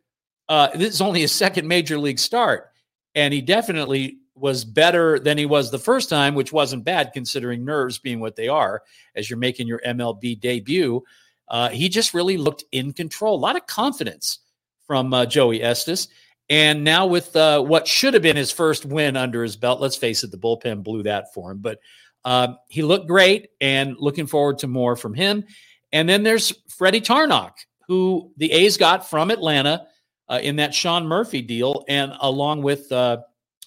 uh, 0.48 0.70
this 0.76 0.94
is 0.94 1.02
only 1.02 1.22
his 1.22 1.32
second 1.32 1.68
major 1.68 1.98
league 1.98 2.20
start. 2.20 2.69
And 3.20 3.34
he 3.34 3.42
definitely 3.42 4.20
was 4.34 4.64
better 4.64 5.20
than 5.20 5.38
he 5.38 5.46
was 5.46 5.72
the 5.72 5.78
first 5.78 6.10
time, 6.10 6.36
which 6.36 6.54
wasn't 6.54 6.86
bad 6.86 7.12
considering 7.14 7.66
nerves 7.66 8.00
being 8.00 8.22
what 8.22 8.38
they 8.38 8.48
are 8.48 8.82
as 9.14 9.30
you're 9.30 9.38
making 9.38 9.68
your 9.68 9.82
MLB 9.86 10.40
debut. 10.40 11.04
Uh, 11.50 11.68
he 11.68 11.90
just 11.90 12.14
really 12.14 12.38
looked 12.38 12.64
in 12.72 12.94
control. 12.94 13.36
A 13.36 13.42
lot 13.42 13.58
of 13.58 13.68
confidence 13.68 14.40
from 14.88 15.14
uh, 15.14 15.26
Joey 15.26 15.62
Estes. 15.62 16.08
And 16.50 16.86
now 16.86 17.08
with 17.08 17.36
uh, 17.36 17.62
what 17.62 17.90
should 17.90 18.14
have 18.14 18.24
been 18.24 18.38
his 18.38 18.54
first 18.54 18.86
win 18.86 19.18
under 19.18 19.44
his 19.44 19.58
belt, 19.58 19.82
let's 19.82 19.98
face 19.98 20.24
it, 20.24 20.32
the 20.32 20.38
bullpen 20.38 20.82
blew 20.82 21.04
that 21.04 21.34
for 21.34 21.52
him. 21.52 21.58
But 21.58 21.80
uh, 22.24 22.54
he 22.70 22.84
looked 22.84 23.08
great, 23.08 23.50
and 23.60 23.98
looking 23.98 24.28
forward 24.28 24.60
to 24.60 24.68
more 24.68 24.96
from 24.96 25.14
him. 25.14 25.44
And 25.92 26.08
then 26.08 26.24
there's 26.24 26.54
Freddie 26.70 27.02
Tarnok, 27.02 27.52
who 27.88 28.32
the 28.38 28.52
A's 28.54 28.78
got 28.78 29.10
from 29.10 29.30
Atlanta 29.30 29.88
uh, 30.30 30.40
in 30.42 30.56
that 30.58 30.74
Sean 30.74 31.06
Murphy 31.06 31.42
deal, 31.42 31.84
and 31.88 32.14
along 32.22 32.62
with 32.62 32.92
uh, 32.92 33.18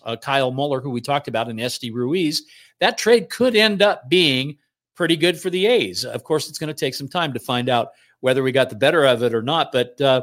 uh, 0.04 0.16
Kyle 0.16 0.50
Muller, 0.50 0.80
who 0.80 0.90
we 0.90 1.00
talked 1.00 1.28
about 1.28 1.48
in 1.48 1.56
Esteury 1.56 1.92
Ruiz, 1.92 2.44
that 2.80 2.98
trade 2.98 3.28
could 3.28 3.56
end 3.56 3.82
up 3.82 4.08
being 4.08 4.56
pretty 4.94 5.16
good 5.16 5.38
for 5.40 5.50
the 5.50 5.66
A's. 5.66 6.04
Of 6.04 6.24
course, 6.24 6.48
it's 6.48 6.58
going 6.58 6.68
to 6.68 6.74
take 6.74 6.94
some 6.94 7.08
time 7.08 7.32
to 7.32 7.40
find 7.40 7.68
out 7.68 7.88
whether 8.20 8.42
we 8.42 8.52
got 8.52 8.70
the 8.70 8.76
better 8.76 9.04
of 9.04 9.22
it 9.22 9.34
or 9.34 9.42
not, 9.42 9.72
but 9.72 10.00
uh, 10.00 10.22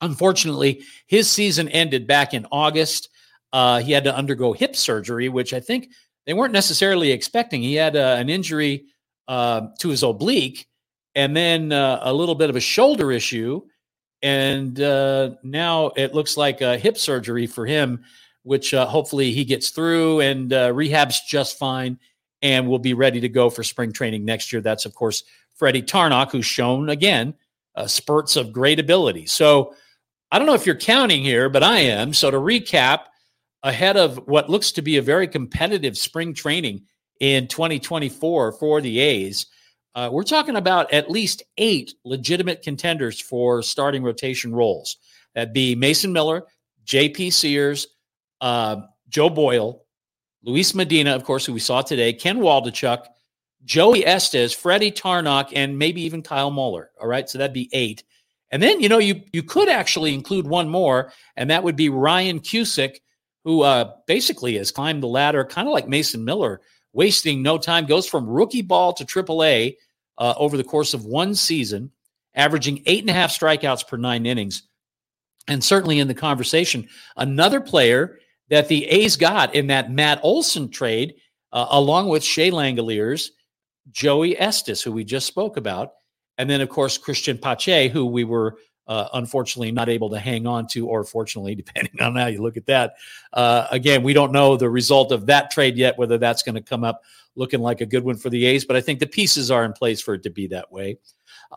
Unfortunately, 0.00 0.82
his 1.06 1.30
season 1.30 1.68
ended 1.70 2.06
back 2.06 2.34
in 2.34 2.46
August. 2.52 3.08
Uh, 3.52 3.80
he 3.80 3.92
had 3.92 4.04
to 4.04 4.14
undergo 4.14 4.52
hip 4.52 4.76
surgery, 4.76 5.28
which 5.28 5.54
I 5.54 5.60
think 5.60 5.90
they 6.26 6.34
weren't 6.34 6.52
necessarily 6.52 7.10
expecting. 7.10 7.62
He 7.62 7.74
had 7.74 7.96
uh, 7.96 8.16
an 8.18 8.28
injury 8.28 8.86
to 9.28 9.72
his 9.82 10.02
oblique 10.02 10.66
and 11.14 11.34
then 11.34 11.72
a 11.72 12.12
little 12.12 12.34
bit 12.34 12.50
of 12.50 12.56
a 12.56 12.60
shoulder 12.60 13.12
issue. 13.12 13.62
And 14.24 14.80
uh, 14.80 15.32
now 15.42 15.88
it 15.96 16.14
looks 16.14 16.38
like 16.38 16.62
a 16.62 16.78
hip 16.78 16.96
surgery 16.96 17.46
for 17.46 17.66
him, 17.66 18.02
which 18.42 18.72
uh, 18.72 18.86
hopefully 18.86 19.32
he 19.32 19.44
gets 19.44 19.68
through 19.68 20.20
and 20.20 20.50
uh, 20.50 20.70
rehabs 20.70 21.16
just 21.28 21.58
fine 21.58 21.98
and 22.40 22.66
will 22.66 22.78
be 22.78 22.94
ready 22.94 23.20
to 23.20 23.28
go 23.28 23.50
for 23.50 23.62
spring 23.62 23.92
training 23.92 24.24
next 24.24 24.50
year. 24.50 24.62
That's, 24.62 24.86
of 24.86 24.94
course, 24.94 25.24
Freddie 25.54 25.82
Tarnok, 25.82 26.32
who's 26.32 26.46
shown 26.46 26.88
again 26.88 27.34
uh, 27.76 27.86
spurts 27.86 28.36
of 28.36 28.50
great 28.50 28.80
ability. 28.80 29.26
So 29.26 29.74
I 30.32 30.38
don't 30.38 30.46
know 30.46 30.54
if 30.54 30.64
you're 30.64 30.74
counting 30.74 31.22
here, 31.22 31.50
but 31.50 31.62
I 31.62 31.80
am. 31.80 32.14
So 32.14 32.30
to 32.30 32.38
recap, 32.38 33.00
ahead 33.62 33.98
of 33.98 34.16
what 34.26 34.48
looks 34.48 34.72
to 34.72 34.82
be 34.82 34.96
a 34.96 35.02
very 35.02 35.28
competitive 35.28 35.98
spring 35.98 36.32
training 36.32 36.82
in 37.20 37.46
2024 37.46 38.52
for 38.52 38.80
the 38.80 39.00
A's, 39.00 39.46
uh, 39.94 40.10
we're 40.12 40.24
talking 40.24 40.56
about 40.56 40.92
at 40.92 41.10
least 41.10 41.42
eight 41.56 41.94
legitimate 42.04 42.62
contenders 42.62 43.20
for 43.20 43.62
starting 43.62 44.02
rotation 44.02 44.54
roles. 44.54 44.96
That'd 45.34 45.52
be 45.52 45.74
Mason 45.74 46.12
Miller, 46.12 46.44
J.P. 46.84 47.30
Sears, 47.30 47.86
uh, 48.40 48.82
Joe 49.08 49.30
Boyle, 49.30 49.84
Luis 50.42 50.74
Medina, 50.74 51.14
of 51.14 51.24
course, 51.24 51.46
who 51.46 51.52
we 51.52 51.60
saw 51.60 51.82
today, 51.82 52.12
Ken 52.12 52.38
Waldichuk, 52.38 53.06
Joey 53.64 54.04
Estes, 54.04 54.52
Freddie 54.52 54.92
Tarnok, 54.92 55.52
and 55.54 55.78
maybe 55.78 56.02
even 56.02 56.22
Kyle 56.22 56.50
Muller. 56.50 56.90
All 57.00 57.08
right, 57.08 57.28
so 57.28 57.38
that'd 57.38 57.54
be 57.54 57.70
eight. 57.72 58.04
And 58.50 58.62
then 58.62 58.80
you 58.80 58.88
know 58.88 58.98
you 58.98 59.22
you 59.32 59.42
could 59.42 59.68
actually 59.68 60.12
include 60.14 60.46
one 60.46 60.68
more, 60.68 61.12
and 61.36 61.50
that 61.50 61.64
would 61.64 61.76
be 61.76 61.88
Ryan 61.88 62.40
Cusick, 62.40 62.98
who 63.44 63.62
uh, 63.62 63.92
basically 64.06 64.56
has 64.58 64.70
climbed 64.70 65.02
the 65.02 65.08
ladder, 65.08 65.44
kind 65.44 65.66
of 65.66 65.72
like 65.72 65.88
Mason 65.88 66.24
Miller, 66.24 66.60
wasting 66.92 67.42
no 67.42 67.58
time. 67.58 67.86
Goes 67.86 68.06
from 68.06 68.28
rookie 68.28 68.62
ball 68.62 68.92
to 68.92 69.04
AAA 69.04 69.76
uh, 70.18 70.34
over 70.36 70.56
the 70.56 70.64
course 70.64 70.94
of 70.94 71.04
one 71.04 71.34
season, 71.34 71.90
averaging 72.34 72.82
eight 72.86 73.00
and 73.00 73.10
a 73.10 73.14
half 73.14 73.30
strikeouts 73.30 73.86
per 73.86 73.96
nine 73.96 74.26
innings, 74.26 74.64
and 75.48 75.62
certainly 75.62 75.98
in 75.98 76.08
the 76.08 76.14
conversation. 76.14 76.88
Another 77.16 77.60
player 77.60 78.18
that 78.48 78.68
the 78.68 78.84
A's 78.86 79.16
got 79.16 79.54
in 79.54 79.68
that 79.68 79.90
Matt 79.90 80.20
Olson 80.22 80.68
trade, 80.68 81.14
uh, 81.52 81.66
along 81.70 82.08
with 82.08 82.22
Shea 82.22 82.50
Langeliers 82.50 83.30
Joey 83.90 84.38
Estes, 84.38 84.82
who 84.82 84.92
we 84.92 85.04
just 85.04 85.26
spoke 85.26 85.56
about, 85.56 85.92
and 86.38 86.48
then 86.48 86.60
of 86.60 86.68
course 86.68 86.98
Cristian 86.98 87.40
Pache, 87.40 87.88
who 87.88 88.06
we 88.06 88.24
were 88.24 88.56
uh, 88.86 89.08
unfortunately 89.14 89.72
not 89.72 89.88
able 89.88 90.10
to 90.10 90.18
hang 90.18 90.46
on 90.46 90.66
to, 90.68 90.86
or 90.86 91.04
fortunately, 91.04 91.54
depending 91.64 92.00
on 92.00 92.16
how 92.16 92.26
you 92.26 92.42
look 92.42 92.56
at 92.56 92.66
that. 92.66 92.94
Uh, 93.32 93.66
again, 93.70 94.02
we 94.02 94.12
don't 94.12 94.32
know 94.32 94.56
the 94.56 94.68
result 94.68 95.12
of 95.12 95.26
that 95.26 95.50
trade 95.50 95.76
yet, 95.76 95.98
whether 95.98 96.18
that's 96.18 96.42
going 96.42 96.54
to 96.54 96.62
come 96.62 96.84
up 96.84 97.02
looking 97.36 97.60
like 97.60 97.80
a 97.80 97.86
good 97.86 98.04
one 98.04 98.16
for 98.16 98.30
the 98.30 98.46
A's, 98.46 98.64
but 98.64 98.76
I 98.76 98.80
think 98.80 99.00
the 99.00 99.06
pieces 99.06 99.50
are 99.50 99.64
in 99.64 99.72
place 99.72 100.00
for 100.00 100.14
it 100.14 100.22
to 100.22 100.30
be 100.30 100.46
that 100.48 100.70
way. 100.70 100.98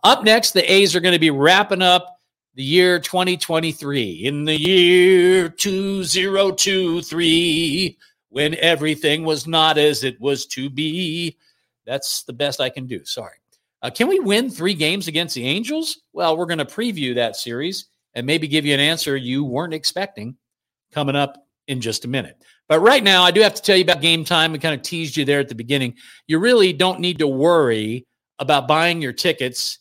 Up 0.03 0.24
next, 0.24 0.51
the 0.51 0.72
A's 0.72 0.96
are 0.96 1.00
going 1.00 1.13
to 1.13 1.19
be 1.19 1.31
wrapping 1.31 1.81
up 1.81 2.19
the 2.55 2.63
year 2.63 3.00
2023. 3.00 4.25
In 4.25 4.46
the 4.46 4.60
year 4.60 5.50
2023, 5.50 7.98
when 8.29 8.55
everything 8.55 9.24
was 9.24 9.48
not 9.48 9.77
as 9.77 10.03
it 10.03 10.19
was 10.19 10.46
to 10.46 10.69
be. 10.69 11.38
That's 11.86 12.24
the 12.24 12.34
best 12.34 12.60
I 12.60 12.69
can 12.69 12.86
do. 12.86 13.03
Sorry. 13.05 13.38
Uh, 13.81 13.89
can 13.89 14.07
we 14.07 14.19
win 14.19 14.50
three 14.50 14.74
games 14.74 15.07
against 15.07 15.36
the 15.36 15.46
Angels? 15.46 16.00
Well, 16.13 16.38
we're 16.38 16.46
going 16.46 16.57
to 16.57 16.65
preview 16.65 17.15
that 17.15 17.36
series 17.36 17.86
and 18.15 18.25
maybe 18.25 18.48
give 18.48 18.65
you 18.65 18.74
an 18.74 18.79
answer 18.79 19.15
you 19.15 19.43
weren't 19.43 19.74
expecting 19.74 20.36
coming 20.91 21.15
up 21.15 21.47
in 21.68 21.82
just 21.82 22.06
a 22.06 22.08
minute. 22.08 22.42
But 22.70 22.80
right 22.80 23.04
now, 23.04 23.24
I 23.24 23.32
do 23.32 23.42
have 23.42 23.54
to 23.54 23.62
tell 23.62 23.78
you 23.78 23.84
about 23.84 24.02
game 24.02 24.24
time. 24.24 24.52
We 24.52 24.60
kind 24.60 24.76
of 24.76 24.82
teased 24.82 25.18
you 25.18 25.26
there 25.26 25.40
at 25.40 25.50
the 25.50 25.56
beginning. 25.56 25.96
You 26.28 26.40
really 26.40 26.74
don't 26.74 27.00
need 27.00 27.20
to 27.20 27.28
worry 27.28 28.06
about 28.40 28.68
buying 28.68 29.02
your 29.02 29.14
tickets 29.14 29.80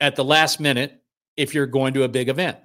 at 0.00 0.16
the 0.16 0.24
last 0.24 0.60
minute 0.60 1.02
if 1.36 1.54
you're 1.54 1.66
going 1.66 1.94
to 1.94 2.04
a 2.04 2.08
big 2.08 2.28
event. 2.28 2.58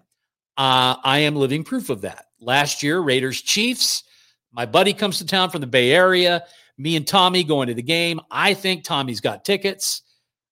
Uh, 0.58 0.96
I 1.04 1.20
am 1.20 1.36
living 1.36 1.64
proof 1.64 1.90
of 1.90 2.02
that. 2.02 2.26
Last 2.40 2.82
year, 2.82 3.00
Raiders 3.00 3.42
Chiefs, 3.42 4.04
my 4.52 4.66
buddy 4.66 4.94
comes 4.94 5.20
to 5.20 5.26
town 5.26 5.50
from 5.50 5.62
the 5.62 5.68
Bay 5.68 5.92
Area 5.92 6.44
me 6.78 6.96
and 6.96 7.08
Tommy 7.08 7.44
going 7.44 7.68
to 7.68 7.74
the 7.74 7.82
game. 7.82 8.20
I 8.30 8.54
think 8.54 8.84
Tommy's 8.84 9.22
got 9.22 9.44
tickets. 9.44 10.04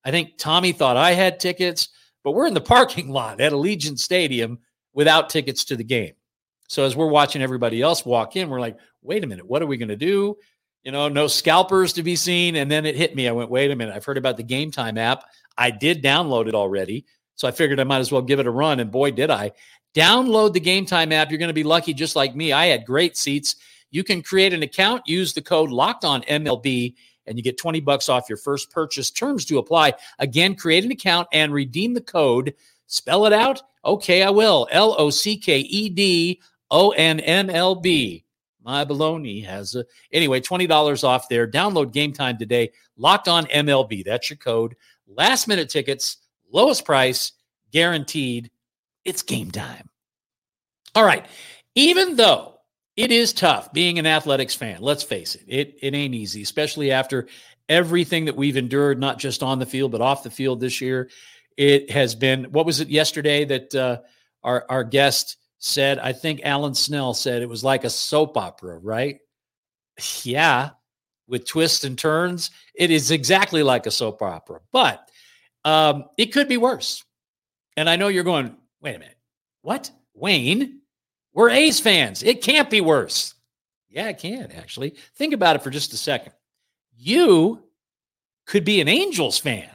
I 0.04 0.12
think 0.12 0.38
Tommy 0.38 0.72
thought 0.72 0.98
I 0.98 1.12
had 1.12 1.40
tickets, 1.40 1.90
but 2.24 2.32
we're 2.32 2.48
in 2.48 2.54
the 2.54 2.62
parking 2.76 3.10
lot 3.10 3.42
at 3.42 3.52
Allegiant 3.52 4.00
Stadium 4.00 4.60
without 4.94 5.30
tickets 5.30 5.66
to 5.66 5.76
the 5.76 5.84
game. 5.84 6.14
So 6.68 6.84
as 6.84 6.96
we're 6.96 7.08
watching 7.08 7.42
everybody 7.42 7.82
else 7.82 8.06
walk 8.06 8.36
in, 8.36 8.50
we're 8.50 8.60
like, 8.60 8.78
wait 9.02 9.24
a 9.24 9.28
minute, 9.28 9.48
what 9.48 9.62
are 9.62 9.68
we 9.68 9.78
going 9.78 9.90
to 9.90 9.96
do? 9.96 10.38
You 10.84 10.92
know, 10.92 11.08
no 11.08 11.28
scalpers 11.28 11.94
to 11.94 12.04
be 12.04 12.16
seen. 12.16 12.56
And 12.56 12.70
then 12.70 12.86
it 12.86 12.96
hit 12.96 13.16
me. 13.16 13.28
I 13.28 13.32
went, 13.32 13.50
wait 13.50 13.72
a 13.72 13.76
minute, 13.76 13.96
I've 13.96 14.06
heard 14.06 14.18
about 14.18 14.38
the 14.38 14.44
Game 14.44 14.72
Time 14.72 14.98
app. 14.98 15.26
I 15.58 15.72
did 15.72 16.04
download 16.04 16.48
it 16.48 16.56
already. 16.56 17.06
So 17.36 17.48
I 17.48 17.52
figured 17.52 17.80
I 17.80 17.84
might 17.84 18.00
as 18.00 18.12
well 18.12 18.22
give 18.22 18.40
it 18.40 18.48
a 18.48 18.52
run. 18.52 18.80
And 18.80 18.92
boy, 18.92 19.12
did 19.12 19.30
I. 19.30 19.52
Download 19.94 20.54
the 20.54 20.60
Game 20.60 20.86
Time 20.86 21.12
app. 21.12 21.32
You're 21.32 21.40
going 21.40 21.50
to 21.50 21.54
be 21.54 21.64
lucky, 21.64 21.94
just 21.94 22.16
like 22.16 22.36
me. 22.36 22.52
I 22.54 22.68
had 22.68 22.86
great 22.86 23.18
seats. 23.18 23.56
You 23.92 24.04
can 24.04 24.22
create 24.22 24.54
an 24.54 24.64
account, 24.64 25.08
use 25.08 25.34
the 25.34 25.42
code 25.42 25.72
locked 25.72 26.04
on 26.04 26.22
MLB, 26.24 26.96
and 27.28 27.38
you 27.38 27.44
get 27.44 27.58
20 27.58 27.80
bucks 27.80 28.10
off 28.10 28.30
your 28.30 28.38
first 28.38 28.72
purchase. 28.72 29.10
Terms 29.10 29.46
to 29.46 29.58
apply. 29.58 29.94
Again, 30.20 30.56
create 30.56 30.84
an 30.84 30.92
account 30.92 31.28
and 31.32 31.54
redeem 31.54 31.94
the 31.94 32.02
code. 32.02 32.54
Spell 32.88 33.26
it 33.26 33.34
out. 33.34 33.62
Okay, 33.84 34.24
I 34.24 34.30
will. 34.30 34.68
L 34.72 34.96
O 34.98 35.10
C 35.10 35.38
K 35.38 35.60
E 35.60 35.90
D 35.90 36.42
O 36.76 36.90
N 36.90 37.22
M 37.22 37.50
L 37.50 37.74
B. 37.74 38.26
My 38.62 38.84
baloney 38.84 39.46
has 39.46 39.76
a 39.76 39.86
anyway, 40.12 40.42
$20 40.42 41.04
off 41.06 41.30
there. 41.30 41.50
Download 41.50 41.94
game 41.94 42.12
time 42.12 42.38
today. 42.38 42.72
Locked 42.98 43.30
on 43.30 43.46
MLB. 43.46 44.04
That's 44.04 44.30
your 44.30 44.36
code. 44.36 44.76
Last 45.08 45.48
minute 45.48 45.70
tickets, 45.70 46.18
lowest 46.52 46.84
price, 46.84 47.32
guaranteed. 47.72 48.52
It's 49.06 49.22
game 49.22 49.52
time. 49.52 49.88
All 50.96 51.06
right. 51.06 51.26
Even 51.76 52.18
though 52.18 52.56
it 52.98 53.10
is 53.10 53.32
tough 53.32 53.72
being 53.72 53.98
an 53.98 54.06
athletics 54.06 54.56
fan. 54.56 54.82
Let's 54.82 55.04
face 55.04 55.36
it. 55.36 55.44
It 55.48 55.80
it 55.82 55.94
ain't 55.94 56.16
easy, 56.16 56.42
especially 56.42 56.92
after 56.92 57.28
everything 57.70 58.26
that 58.26 58.36
we've 58.36 58.58
endured, 58.58 59.00
not 59.00 59.18
just 59.18 59.44
on 59.44 59.60
the 59.60 59.66
field 59.66 59.94
but 59.94 60.02
off 60.02 60.24
the 60.24 60.30
field 60.30 60.60
this 60.60 60.82
year. 60.82 61.10
It 61.56 61.90
has 61.92 62.16
been. 62.16 62.46
What 62.46 62.66
was 62.66 62.82
it 62.82 62.90
yesterday 62.90 63.46
that 63.46 63.74
uh, 63.76 64.00
our 64.44 64.66
our 64.68 64.84
guest 64.84 65.38
said? 65.60 66.00
I 66.00 66.14
think 66.14 66.42
Alan 66.44 66.76
Snell 66.76 67.14
said 67.14 67.42
it 67.42 67.50
was 67.50 67.64
like 67.64 67.84
a 67.84 67.90
soap 67.90 68.38
opera, 68.38 68.78
right? 68.80 69.20
Yeah, 70.24 70.72
with 71.28 71.46
twists 71.46 71.84
and 71.84 71.98
turns, 71.98 72.52
it 72.76 72.92
is 72.92 73.12
exactly 73.12 73.64
like 73.64 73.86
a 73.86 73.92
soap 73.92 74.22
opera, 74.22 74.60
but 74.72 75.10
um, 75.64 76.06
it 76.18 76.28
could 76.28 76.48
be 76.48 76.58
worse. 76.58 77.04
And 77.78 77.90
I 77.90 77.96
know 77.96 78.08
you're 78.08 78.24
going, 78.24 78.56
wait 78.82 78.96
a 78.96 79.00
minute, 79.00 79.18
what, 79.62 79.90
Wayne? 80.14 80.82
We're 81.34 81.50
A's 81.50 81.80
fans. 81.80 82.24
It 82.24 82.42
can't 82.42 82.70
be 82.70 82.82
worse. 82.82 83.34
Yeah, 83.90 84.08
it 84.08 84.20
can 84.20 84.52
actually. 84.52 84.96
Think 85.16 85.34
about 85.34 85.56
it 85.56 85.64
for 85.64 85.70
just 85.70 85.94
a 85.94 85.98
second. 85.98 86.34
You 86.96 87.64
could 88.46 88.64
be 88.64 88.80
an 88.80 88.88
Angels 88.88 89.38
fan. 89.38 89.70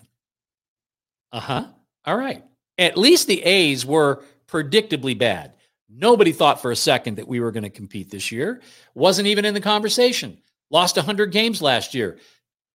Uh 1.33 1.41
huh. 1.41 1.67
All 2.05 2.17
right. 2.17 2.45
At 2.79 2.97
least 2.97 3.27
the 3.27 3.43
A's 3.43 3.85
were 3.85 4.25
predictably 4.49 5.17
bad. 5.17 5.55
Nobody 5.93 6.33
thought 6.33 6.63
for 6.63 6.71
a 6.71 6.77
second 6.77 7.17
that 7.17 7.27
we 7.27 7.41
were 7.41 7.51
going 7.51 7.65
to 7.65 7.71
compete 7.71 8.11
this 8.11 8.31
year. 8.31 8.63
Wasn't 8.95 9.27
even 9.27 9.45
in 9.45 9.55
the 9.55 9.61
conversation. 9.61 10.39
Lost 10.71 10.97
100 10.97 11.33
games 11.33 11.61
last 11.61 11.95
year. 11.95 12.19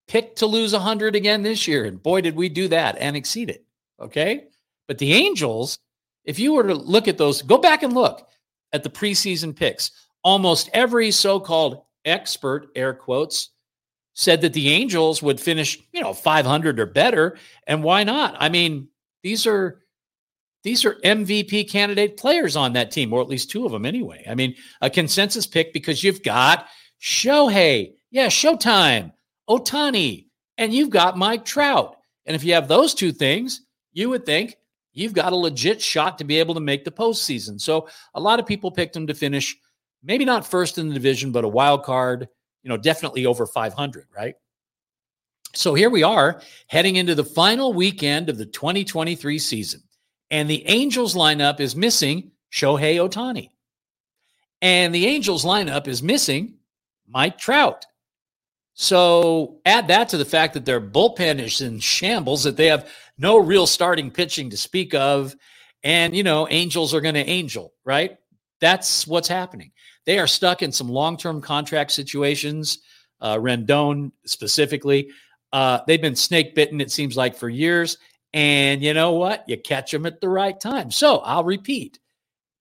Picked 0.08 0.40
to 0.40 0.48
lose 0.48 0.74
100 0.74 1.16
again 1.16 1.42
this 1.42 1.68
year. 1.68 1.86
And 1.86 2.02
boy, 2.02 2.22
did 2.22 2.36
we 2.36 2.50
do 2.50 2.68
that 2.68 2.98
and 3.00 3.16
exceed 3.16 3.50
it. 3.50 3.66
Okay. 4.00 4.48
But 4.88 4.98
the 4.98 5.14
Angels, 5.14 5.80
if 6.26 6.40
you 6.40 6.54
were 6.54 6.68
to 6.68 6.76
look 6.76 7.08
at 7.08 7.18
those, 7.18 7.42
go 7.42 7.58
back 7.58 7.84
and 7.84 7.94
look 7.94 8.28
at 8.74 8.84
the 8.84 8.90
preseason 8.90 9.56
picks. 9.56 9.92
Almost 10.24 10.70
every 10.74 11.12
so 11.12 11.40
called 11.40 11.84
expert, 12.04 12.68
air 12.76 12.94
quotes, 12.94 13.50
said 14.14 14.42
that 14.42 14.54
the 14.54 14.70
Angels 14.70 15.24
would 15.24 15.40
finish, 15.40 15.80
you 15.94 16.02
know, 16.02 16.14
500 16.14 16.80
or 16.80 16.86
better. 16.86 17.38
And 17.66 17.84
why 17.84 18.04
not? 18.04 18.36
I 18.40 18.50
mean, 18.50 18.90
these 19.24 19.48
are 19.48 19.82
these 20.66 20.84
are 20.84 20.96
MVP 21.06 21.70
candidate 21.70 22.18
players 22.18 22.56
on 22.56 22.74
that 22.74 22.90
team, 22.90 23.14
or 23.14 23.22
at 23.22 23.28
least 23.28 23.52
two 23.52 23.68
of 23.68 23.72
them 23.72 23.86
anyway. 23.86 24.26
I 24.28 24.34
mean, 24.34 24.56
a 24.82 24.90
consensus 24.90 25.46
pick 25.46 25.72
because 25.72 26.04
you've 26.04 26.24
got 26.24 26.66
Shohei, 27.00 27.94
yeah, 28.10 28.28
Showtime, 28.28 29.12
Ohtani, 29.48 30.26
and 30.58 30.74
you've 30.74 30.90
got 30.90 31.20
Mike 31.20 31.46
Trout. 31.46 31.98
And 32.26 32.36
if 32.36 32.44
you 32.44 32.56
have 32.56 32.68
those 32.68 32.96
two 32.96 33.12
things, 33.12 33.62
you 33.94 34.10
would 34.10 34.26
think 34.26 34.58
you've 34.92 35.14
got 35.14 35.34
a 35.34 35.36
legit 35.36 35.84
shot 35.84 36.18
to 36.18 36.24
be 36.24 36.40
able 36.40 36.56
to 36.56 36.60
make 36.60 36.84
the 36.84 36.90
postseason. 36.90 37.62
So 37.62 37.88
a 38.16 38.20
lot 38.20 38.40
of 38.40 38.48
people 38.48 38.72
picked 38.72 38.96
him 38.96 39.06
to 39.06 39.14
finish 39.14 39.56
maybe 40.02 40.26
not 40.26 40.48
first 40.48 40.80
in 40.80 40.88
the 40.88 40.96
division, 40.96 41.32
but 41.32 41.46
a 41.46 41.48
wild 41.48 41.84
card, 41.84 42.28
you 42.64 42.70
know, 42.70 42.78
definitely 42.78 43.28
over 43.28 43.46
500, 43.46 44.08
right? 44.18 44.34
So 45.54 45.76
here 45.76 45.92
we 45.92 46.02
are 46.02 46.42
heading 46.66 46.96
into 46.96 47.14
the 47.14 47.24
final 47.24 47.72
weekend 47.72 48.30
of 48.30 48.40
the 48.40 48.48
2023 48.48 49.38
season. 49.38 49.84
And 50.36 50.50
the 50.50 50.68
Angels 50.68 51.16
lineup 51.16 51.62
is 51.62 51.78
missing 51.78 52.32
Shohei 52.52 52.98
Ohtani. 52.98 53.52
And 54.62 54.94
the 54.94 55.08
Angels 55.08 55.46
lineup 55.46 55.88
is 55.88 56.04
missing 56.04 56.56
Mike 57.08 57.38
Trout. 57.38 57.86
So 58.74 59.62
add 59.66 59.88
that 59.88 60.10
to 60.10 60.18
the 60.18 60.26
fact 60.26 60.54
that 60.56 60.66
their 60.66 60.82
bullpen 60.82 61.40
is 61.40 61.62
in 61.62 61.80
shambles, 61.80 62.44
that 62.44 62.58
they 62.58 62.66
have 62.66 62.92
no 63.18 63.38
real 63.38 63.66
starting 63.66 64.12
pitching 64.12 64.50
to 64.50 64.58
speak 64.58 64.94
of. 64.94 65.34
And, 65.86 66.14
you 66.14 66.24
know, 66.24 66.50
angels 66.50 66.94
are 66.94 67.00
going 67.00 67.16
to 67.16 67.26
angel, 67.26 67.72
right? 67.86 68.18
That's 68.60 69.08
what's 69.08 69.30
happening. 69.30 69.72
They 70.06 70.20
are 70.20 70.28
stuck 70.28 70.62
in 70.62 70.74
some 70.74 70.90
long 70.90 71.16
term 71.16 71.40
contract 71.40 71.92
situations, 71.92 72.80
uh, 73.22 73.38
Rendon 73.38 74.12
specifically. 74.26 75.12
Uh, 75.54 75.80
they've 75.88 76.02
been 76.02 76.14
snake 76.14 76.56
bitten, 76.56 76.82
it 76.82 76.92
seems 76.92 77.16
like, 77.16 77.38
for 77.38 77.48
years. 77.48 77.98
And 78.36 78.84
you 78.84 78.94
know 78.94 79.14
what? 79.14 79.46
You 79.48 79.56
catch 79.58 79.92
them 79.92 80.06
at 80.06 80.20
the 80.20 80.28
right 80.28 80.60
time. 80.60 80.92
So 80.92 81.20
I'll 81.20 81.46
repeat 81.46 82.00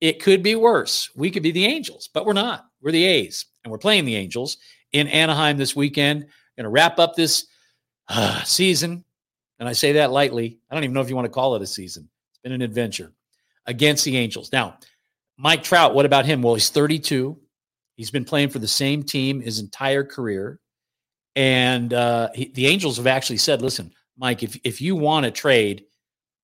it 0.00 0.22
could 0.22 0.42
be 0.42 0.54
worse. 0.54 1.10
We 1.16 1.30
could 1.30 1.42
be 1.42 1.50
the 1.50 1.64
Angels, 1.64 2.08
but 2.12 2.24
we're 2.24 2.32
not. 2.32 2.66
We're 2.80 2.92
the 2.92 3.04
A's, 3.04 3.46
and 3.64 3.72
we're 3.72 3.78
playing 3.78 4.04
the 4.04 4.16
Angels 4.16 4.58
in 4.92 5.08
Anaheim 5.08 5.56
this 5.56 5.74
weekend. 5.74 6.26
Going 6.56 6.64
to 6.64 6.68
wrap 6.68 6.98
up 6.98 7.16
this 7.16 7.46
uh, 8.08 8.42
season. 8.44 9.04
And 9.58 9.68
I 9.68 9.72
say 9.72 9.92
that 9.92 10.12
lightly. 10.12 10.58
I 10.70 10.74
don't 10.74 10.84
even 10.84 10.94
know 10.94 11.00
if 11.00 11.08
you 11.08 11.16
want 11.16 11.26
to 11.26 11.32
call 11.32 11.56
it 11.56 11.62
a 11.62 11.66
season. 11.66 12.08
It's 12.30 12.38
been 12.38 12.52
an 12.52 12.62
adventure 12.62 13.12
against 13.66 14.04
the 14.04 14.16
Angels. 14.16 14.52
Now, 14.52 14.78
Mike 15.38 15.64
Trout, 15.64 15.94
what 15.94 16.06
about 16.06 16.26
him? 16.26 16.42
Well, 16.42 16.54
he's 16.54 16.70
32. 16.70 17.36
He's 17.96 18.10
been 18.10 18.24
playing 18.24 18.50
for 18.50 18.60
the 18.60 18.68
same 18.68 19.02
team 19.02 19.40
his 19.40 19.58
entire 19.58 20.04
career. 20.04 20.60
And 21.34 21.92
uh, 21.92 22.28
he, 22.34 22.52
the 22.54 22.66
Angels 22.66 22.98
have 22.98 23.06
actually 23.06 23.38
said, 23.38 23.62
listen, 23.62 23.92
Mike, 24.16 24.42
if, 24.42 24.58
if 24.64 24.80
you 24.80 24.96
want 24.96 25.24
to 25.24 25.30
trade, 25.30 25.84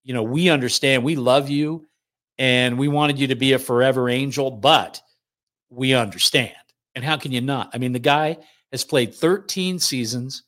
you 0.02 0.14
know, 0.14 0.22
we 0.22 0.48
understand, 0.48 1.04
we 1.04 1.16
love 1.16 1.48
you, 1.48 1.86
and 2.38 2.78
we 2.78 2.88
wanted 2.88 3.18
you 3.18 3.28
to 3.28 3.34
be 3.34 3.52
a 3.52 3.58
forever 3.58 4.08
angel, 4.08 4.50
but 4.50 5.00
we 5.68 5.94
understand. 5.94 6.54
And 6.94 7.04
how 7.04 7.16
can 7.16 7.32
you 7.32 7.40
not? 7.40 7.70
I 7.74 7.78
mean, 7.78 7.92
the 7.92 7.98
guy 7.98 8.38
has 8.72 8.84
played 8.84 9.14
13 9.14 9.78
seasons, 9.78 10.42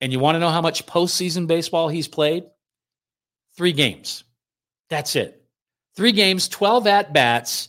and 0.00 0.12
you 0.12 0.18
want 0.18 0.36
to 0.36 0.40
know 0.40 0.50
how 0.50 0.60
much 0.60 0.86
postseason 0.86 1.46
baseball 1.46 1.88
he's 1.88 2.08
played? 2.08 2.44
Three 3.56 3.72
games. 3.72 4.24
That's 4.88 5.16
it. 5.16 5.42
Three 5.96 6.12
games, 6.12 6.48
12 6.48 6.86
at 6.86 7.12
bats. 7.12 7.68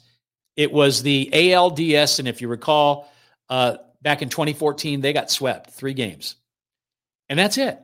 It 0.55 0.71
was 0.71 1.01
the 1.01 1.29
ALDS. 1.33 2.19
And 2.19 2.27
if 2.27 2.41
you 2.41 2.47
recall, 2.47 3.11
uh, 3.49 3.77
back 4.01 4.21
in 4.21 4.29
2014, 4.29 5.01
they 5.01 5.13
got 5.13 5.31
swept 5.31 5.71
three 5.71 5.93
games. 5.93 6.35
And 7.29 7.39
that's 7.39 7.57
it. 7.57 7.79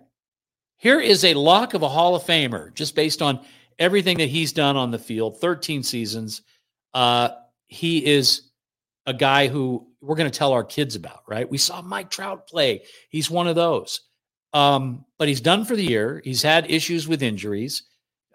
Here 0.80 1.02
is 1.02 1.26
a 1.26 1.34
lock 1.34 1.74
of 1.74 1.84
a 1.84 1.90
Hall 1.90 2.16
of 2.16 2.24
Famer 2.24 2.74
just 2.74 2.96
based 2.96 3.22
on 3.22 3.42
everything 3.78 4.18
that 4.18 4.30
he's 4.30 4.54
done 4.54 4.78
on 4.78 4.92
the 4.92 4.98
field 4.98 5.40
13 5.42 5.84
seasons. 5.84 6.42
Uh, 6.94 7.30
he 7.68 8.06
is 8.06 8.50
a 9.06 9.14
guy 9.14 9.48
who 9.48 9.88
we're 10.02 10.16
going 10.16 10.32
to 10.32 10.38
tell 10.38 10.54
our 10.54 10.64
kids 10.64 10.96
about, 10.96 11.24
right? 11.28 11.50
We 11.50 11.58
saw 11.58 11.82
Mike 11.82 12.10
Trout 12.10 12.48
play. 12.48 12.84
He's 13.10 13.30
one 13.30 13.48
of 13.48 13.56
those. 13.56 14.02
Um, 14.54 15.06
but 15.18 15.28
he's 15.28 15.42
done 15.42 15.66
for 15.66 15.76
the 15.76 15.84
year. 15.84 16.22
He's 16.24 16.42
had 16.42 16.72
issues 16.72 17.10
with 17.10 17.22
injuries, 17.22 17.84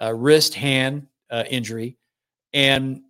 uh, 0.00 0.12
wrist, 0.12 0.54
hand 0.54 1.06
uh, 1.30 1.44
injury. 1.48 1.96
And 2.52 3.02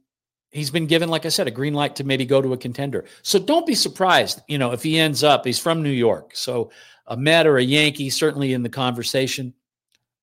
he's 0.54 0.70
been 0.70 0.86
given, 0.86 1.08
like 1.08 1.26
I 1.26 1.30
said, 1.30 1.48
a 1.48 1.50
green 1.50 1.74
light 1.74 1.96
to 1.96 2.04
maybe 2.04 2.24
go 2.24 2.40
to 2.40 2.52
a 2.52 2.56
contender. 2.56 3.04
So 3.22 3.38
don't 3.38 3.66
be 3.66 3.74
surprised, 3.74 4.40
you 4.48 4.56
know, 4.56 4.70
if 4.72 4.82
he 4.82 4.98
ends 4.98 5.22
up, 5.22 5.44
he's 5.44 5.58
from 5.58 5.82
New 5.82 5.90
York. 5.90 6.30
So 6.34 6.70
a 7.06 7.16
Met 7.16 7.46
or 7.46 7.58
a 7.58 7.62
Yankee, 7.62 8.08
certainly 8.08 8.54
in 8.54 8.62
the 8.62 8.68
conversation. 8.68 9.52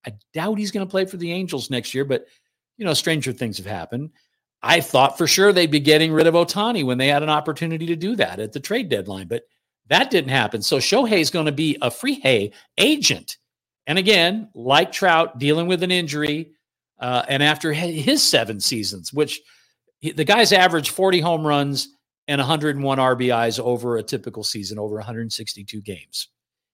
I 0.08 0.14
doubt 0.34 0.58
he's 0.58 0.72
going 0.72 0.86
to 0.86 0.90
play 0.90 1.06
for 1.06 1.18
the 1.18 1.32
Angels 1.32 1.70
next 1.70 1.94
year, 1.94 2.06
but, 2.06 2.26
you 2.78 2.86
know, 2.86 2.94
stranger 2.94 3.32
things 3.32 3.58
have 3.58 3.68
happened. 3.68 4.10
I 4.64 4.80
thought 4.80 5.18
for 5.18 5.28
sure 5.28 5.52
they'd 5.52 5.70
be 5.70 5.80
getting 5.80 6.12
rid 6.12 6.28
of 6.28 6.34
Ohtani 6.34 6.86
when 6.86 6.98
they 6.98 7.08
had 7.08 7.24
an 7.24 7.30
opportunity 7.30 7.86
to 7.88 7.96
do 7.96 8.16
that 8.16 8.40
at 8.40 8.54
the 8.54 8.60
trade 8.60 8.90
deadline, 8.90 9.28
but 9.28 9.44
that 9.88 10.10
didn't 10.10 10.30
happen. 10.30 10.62
So 10.62 10.78
Shohei 10.78 11.20
is 11.20 11.30
going 11.30 11.48
to 11.48 11.52
be 11.52 11.78
a 11.82 11.92
free 11.92 12.20
hay 12.22 12.54
agent. 12.78 13.38
And 13.86 14.00
again, 14.00 14.50
like 14.54 14.92
Trout, 14.92 15.38
dealing 15.40 15.68
with 15.68 15.84
an 15.84 15.92
injury. 15.92 16.52
Uh, 17.00 17.24
and 17.28 17.42
after 17.42 17.74
his 17.74 18.22
seven 18.22 18.60
seasons, 18.60 19.12
which 19.12 19.42
he, 20.01 20.12
the 20.12 20.25
guy's 20.25 20.51
averaged 20.51 20.91
40 20.91 21.20
home 21.20 21.48
runs 21.48 21.89
and 22.27 22.39
101 22.39 22.98
RBIs 22.98 23.60
over 23.60 23.98
a 23.98 24.03
typical 24.03 24.43
season, 24.43 24.78
over 24.78 24.95
162 24.95 25.82
games. 25.82 26.28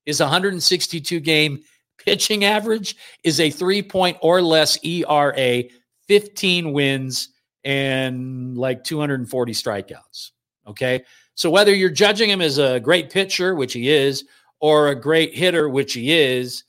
His 0.06 0.20
162 0.20 1.20
game 1.20 1.60
pitching 2.04 2.46
average 2.46 2.96
is 3.24 3.40
a 3.40 3.50
three 3.50 3.82
point 3.82 4.18
or 4.22 4.42
less 4.42 4.78
ERA, 4.84 5.64
15 6.08 6.72
wins, 6.72 7.30
and 7.64 8.58
like 8.58 8.84
240 8.84 9.52
strikeouts. 9.52 10.32
Okay. 10.68 11.04
So 11.36 11.50
whether 11.50 11.74
you're 11.76 11.90
judging 11.90 12.30
him 12.30 12.42
as 12.42 12.58
a 12.58 12.80
great 12.80 13.10
pitcher, 13.10 13.56
which 13.56 13.74
he 13.74 13.90
is, 13.90 14.24
or 14.60 14.88
a 14.88 14.96
great 14.96 15.36
hitter, 15.36 15.70
which 15.70 15.94
he 15.94 16.12
is, 16.12 16.64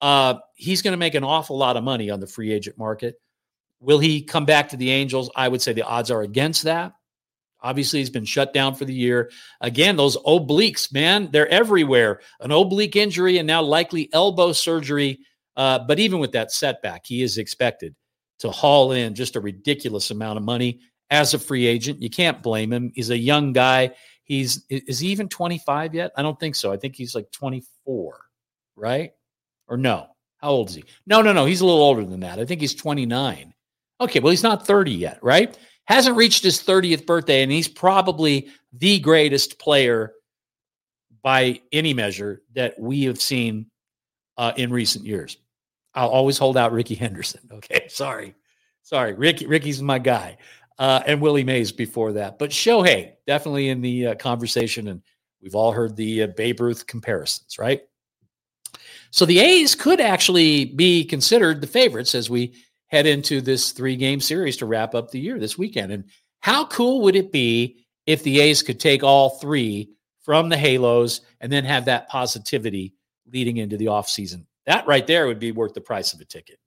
uh, 0.00 0.34
he's 0.54 0.82
going 0.82 0.92
to 0.92 0.98
make 0.98 1.14
an 1.14 1.24
awful 1.24 1.56
lot 1.56 1.76
of 1.76 1.84
money 1.84 2.10
on 2.10 2.20
the 2.20 2.26
free 2.26 2.52
agent 2.52 2.76
market. 2.76 3.20
Will 3.80 3.98
he 3.98 4.22
come 4.22 4.44
back 4.44 4.68
to 4.68 4.76
the 4.76 4.90
Angels? 4.90 5.30
I 5.34 5.48
would 5.48 5.62
say 5.62 5.72
the 5.72 5.82
odds 5.82 6.10
are 6.10 6.22
against 6.22 6.64
that. 6.64 6.92
Obviously, 7.62 7.98
he's 7.98 8.10
been 8.10 8.24
shut 8.24 8.54
down 8.54 8.74
for 8.74 8.84
the 8.84 8.94
year. 8.94 9.30
Again, 9.60 9.96
those 9.96 10.16
obliques, 10.18 10.92
man, 10.92 11.30
they're 11.30 11.48
everywhere. 11.48 12.20
An 12.40 12.52
oblique 12.52 12.96
injury 12.96 13.38
and 13.38 13.46
now 13.46 13.62
likely 13.62 14.08
elbow 14.12 14.52
surgery. 14.52 15.20
Uh, 15.56 15.78
but 15.78 15.98
even 15.98 16.20
with 16.20 16.32
that 16.32 16.52
setback, 16.52 17.04
he 17.04 17.22
is 17.22 17.36
expected 17.36 17.94
to 18.38 18.50
haul 18.50 18.92
in 18.92 19.14
just 19.14 19.36
a 19.36 19.40
ridiculous 19.40 20.10
amount 20.10 20.38
of 20.38 20.44
money 20.44 20.80
as 21.10 21.34
a 21.34 21.38
free 21.38 21.66
agent. 21.66 22.00
You 22.00 22.08
can't 22.08 22.42
blame 22.42 22.72
him. 22.72 22.92
He's 22.94 23.10
a 23.10 23.18
young 23.18 23.52
guy. 23.52 23.90
He's 24.24 24.64
is 24.70 25.00
he 25.00 25.08
even 25.08 25.28
25 25.28 25.94
yet? 25.94 26.12
I 26.16 26.22
don't 26.22 26.38
think 26.38 26.54
so. 26.54 26.72
I 26.72 26.76
think 26.76 26.96
he's 26.96 27.14
like 27.14 27.30
24, 27.32 28.20
right? 28.76 29.10
Or 29.68 29.76
no? 29.76 30.06
How 30.38 30.50
old 30.50 30.70
is 30.70 30.76
he? 30.76 30.84
No, 31.06 31.20
no, 31.20 31.32
no. 31.32 31.44
He's 31.44 31.60
a 31.60 31.66
little 31.66 31.82
older 31.82 32.04
than 32.04 32.20
that. 32.20 32.38
I 32.38 32.46
think 32.46 32.60
he's 32.60 32.74
29. 32.74 33.52
Okay, 34.00 34.20
well, 34.20 34.30
he's 34.30 34.42
not 34.42 34.66
30 34.66 34.92
yet, 34.92 35.18
right? 35.22 35.56
Hasn't 35.84 36.16
reached 36.16 36.42
his 36.42 36.62
30th 36.62 37.04
birthday, 37.04 37.42
and 37.42 37.52
he's 37.52 37.68
probably 37.68 38.48
the 38.72 38.98
greatest 39.00 39.58
player 39.58 40.12
by 41.22 41.60
any 41.72 41.92
measure 41.92 42.42
that 42.54 42.78
we 42.78 43.04
have 43.04 43.20
seen 43.20 43.66
uh, 44.38 44.52
in 44.56 44.72
recent 44.72 45.04
years. 45.04 45.36
I'll 45.94 46.08
always 46.08 46.38
hold 46.38 46.56
out 46.56 46.72
Rickey 46.72 46.94
Henderson. 46.94 47.40
Okay, 47.52 47.88
sorry, 47.88 48.34
sorry, 48.82 49.12
Rickey. 49.12 49.46
Rickey's 49.46 49.82
my 49.82 49.98
guy 49.98 50.38
uh, 50.78 51.02
and 51.06 51.20
Willie 51.20 51.44
Mays 51.44 51.72
before 51.72 52.12
that. 52.12 52.38
But 52.38 52.50
Shohei 52.50 53.12
definitely 53.26 53.68
in 53.68 53.82
the 53.82 54.08
uh, 54.08 54.14
conversation, 54.14 54.88
and 54.88 55.02
we've 55.42 55.54
all 55.54 55.72
heard 55.72 55.94
the 55.94 56.22
uh, 56.22 56.26
Babe 56.28 56.60
Ruth 56.60 56.86
comparisons, 56.86 57.58
right? 57.58 57.82
So 59.10 59.26
the 59.26 59.40
A's 59.40 59.74
could 59.74 60.00
actually 60.00 60.64
be 60.64 61.04
considered 61.04 61.60
the 61.60 61.66
favorites 61.66 62.14
as 62.14 62.30
we 62.30 62.54
head 62.90 63.06
into 63.06 63.40
this 63.40 63.72
three 63.72 63.96
game 63.96 64.20
series 64.20 64.56
to 64.58 64.66
wrap 64.66 64.94
up 64.94 65.10
the 65.10 65.20
year 65.20 65.38
this 65.38 65.56
weekend. 65.56 65.92
And 65.92 66.04
how 66.40 66.66
cool 66.66 67.02
would 67.02 67.16
it 67.16 67.32
be 67.32 67.86
if 68.06 68.22
the 68.22 68.40
A's 68.40 68.62
could 68.62 68.80
take 68.80 69.02
all 69.02 69.30
three 69.30 69.90
from 70.22 70.48
the 70.48 70.56
Halos 70.56 71.20
and 71.40 71.52
then 71.52 71.64
have 71.64 71.84
that 71.84 72.08
positivity 72.08 72.94
leading 73.30 73.58
into 73.58 73.76
the 73.76 73.86
offseason? 73.86 74.44
That 74.66 74.86
right 74.86 75.06
there 75.06 75.26
would 75.26 75.38
be 75.38 75.52
worth 75.52 75.74
the 75.74 75.80
price 75.80 76.12
of 76.12 76.20
a 76.20 76.24
ticket. 76.24 76.58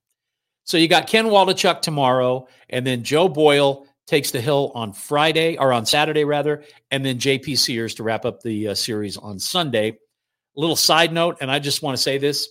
So 0.64 0.78
you 0.78 0.88
got 0.88 1.08
Ken 1.08 1.26
Waldichuk 1.26 1.82
tomorrow, 1.82 2.48
and 2.70 2.88
then 2.88 3.04
Joe 3.04 3.28
Boyle 3.28 3.86
takes 4.08 4.32
the 4.32 4.40
hill 4.40 4.72
on 4.76 4.94
Friday 4.94 5.58
or 5.58 5.74
on 5.74 5.86
Saturday 5.86 6.24
rather, 6.24 6.64
and 6.92 7.06
then 7.06 7.18
JP 7.18 7.58
Sears 7.58 7.96
to 7.96 8.04
wrap 8.04 8.24
up 8.24 8.42
the 8.42 8.70
uh, 8.70 8.76
series 8.76 9.18
on 9.18 9.40
Sunday. 9.40 9.90
A 9.90 10.60
little 10.60 10.76
side 10.78 11.12
note, 11.12 11.38
and 11.42 11.52
I 11.52 11.60
just 11.60 11.82
want 11.82 11.98
to 11.98 12.02
say 12.02 12.18
this: 12.18 12.48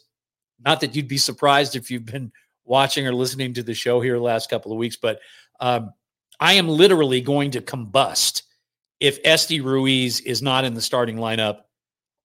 not 0.63 0.81
that 0.81 0.95
you'd 0.95 1.09
be 1.09 1.19
surprised 1.19 1.75
if 1.75 1.91
you've 1.91 2.05
been 2.05 2.33
watching 2.73 3.07
or 3.07 3.15
listening 3.15 3.53
to 3.53 3.63
the 3.63 3.75
show 3.75 4.01
here 4.01 4.15
the 4.15 4.23
last 4.23 4.49
couple 4.49 4.73
of 4.73 4.79
weeks, 4.79 4.97
but 4.97 5.21
um, 5.61 5.93
I 6.41 6.55
am 6.55 6.67
literally 6.67 7.21
going 7.21 7.51
to 7.51 7.61
combust 7.61 8.45
if 8.99 9.19
Esty 9.25 9.61
Ruiz 9.61 10.21
is 10.21 10.41
not 10.41 10.65
in 10.65 10.73
the 10.73 10.81
starting 10.81 11.17
lineup 11.17 11.65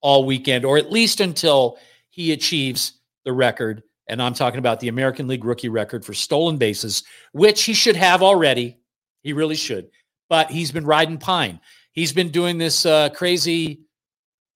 all 0.00 0.24
weekend, 0.24 0.64
or 0.64 0.78
at 0.78 0.90
least 0.90 1.20
until 1.20 1.78
he 2.08 2.32
achieves 2.32 2.94
the 3.26 3.32
record. 3.34 3.82
And 4.08 4.22
I'm 4.22 4.32
talking 4.32 4.58
about 4.58 4.80
the 4.80 4.88
American 4.88 5.28
League 5.28 5.44
rookie 5.44 5.68
record 5.68 6.02
for 6.02 6.14
stolen 6.14 6.56
bases, 6.56 7.02
which 7.32 7.64
he 7.64 7.74
should 7.74 7.96
have 7.96 8.22
already 8.22 8.78
he 9.22 9.34
really 9.34 9.54
should. 9.54 9.90
But 10.30 10.50
he's 10.50 10.72
been 10.72 10.86
riding 10.86 11.18
pine. 11.18 11.60
He's 11.92 12.14
been 12.14 12.30
doing 12.30 12.56
this 12.56 12.86
uh, 12.86 13.10
crazy 13.10 13.82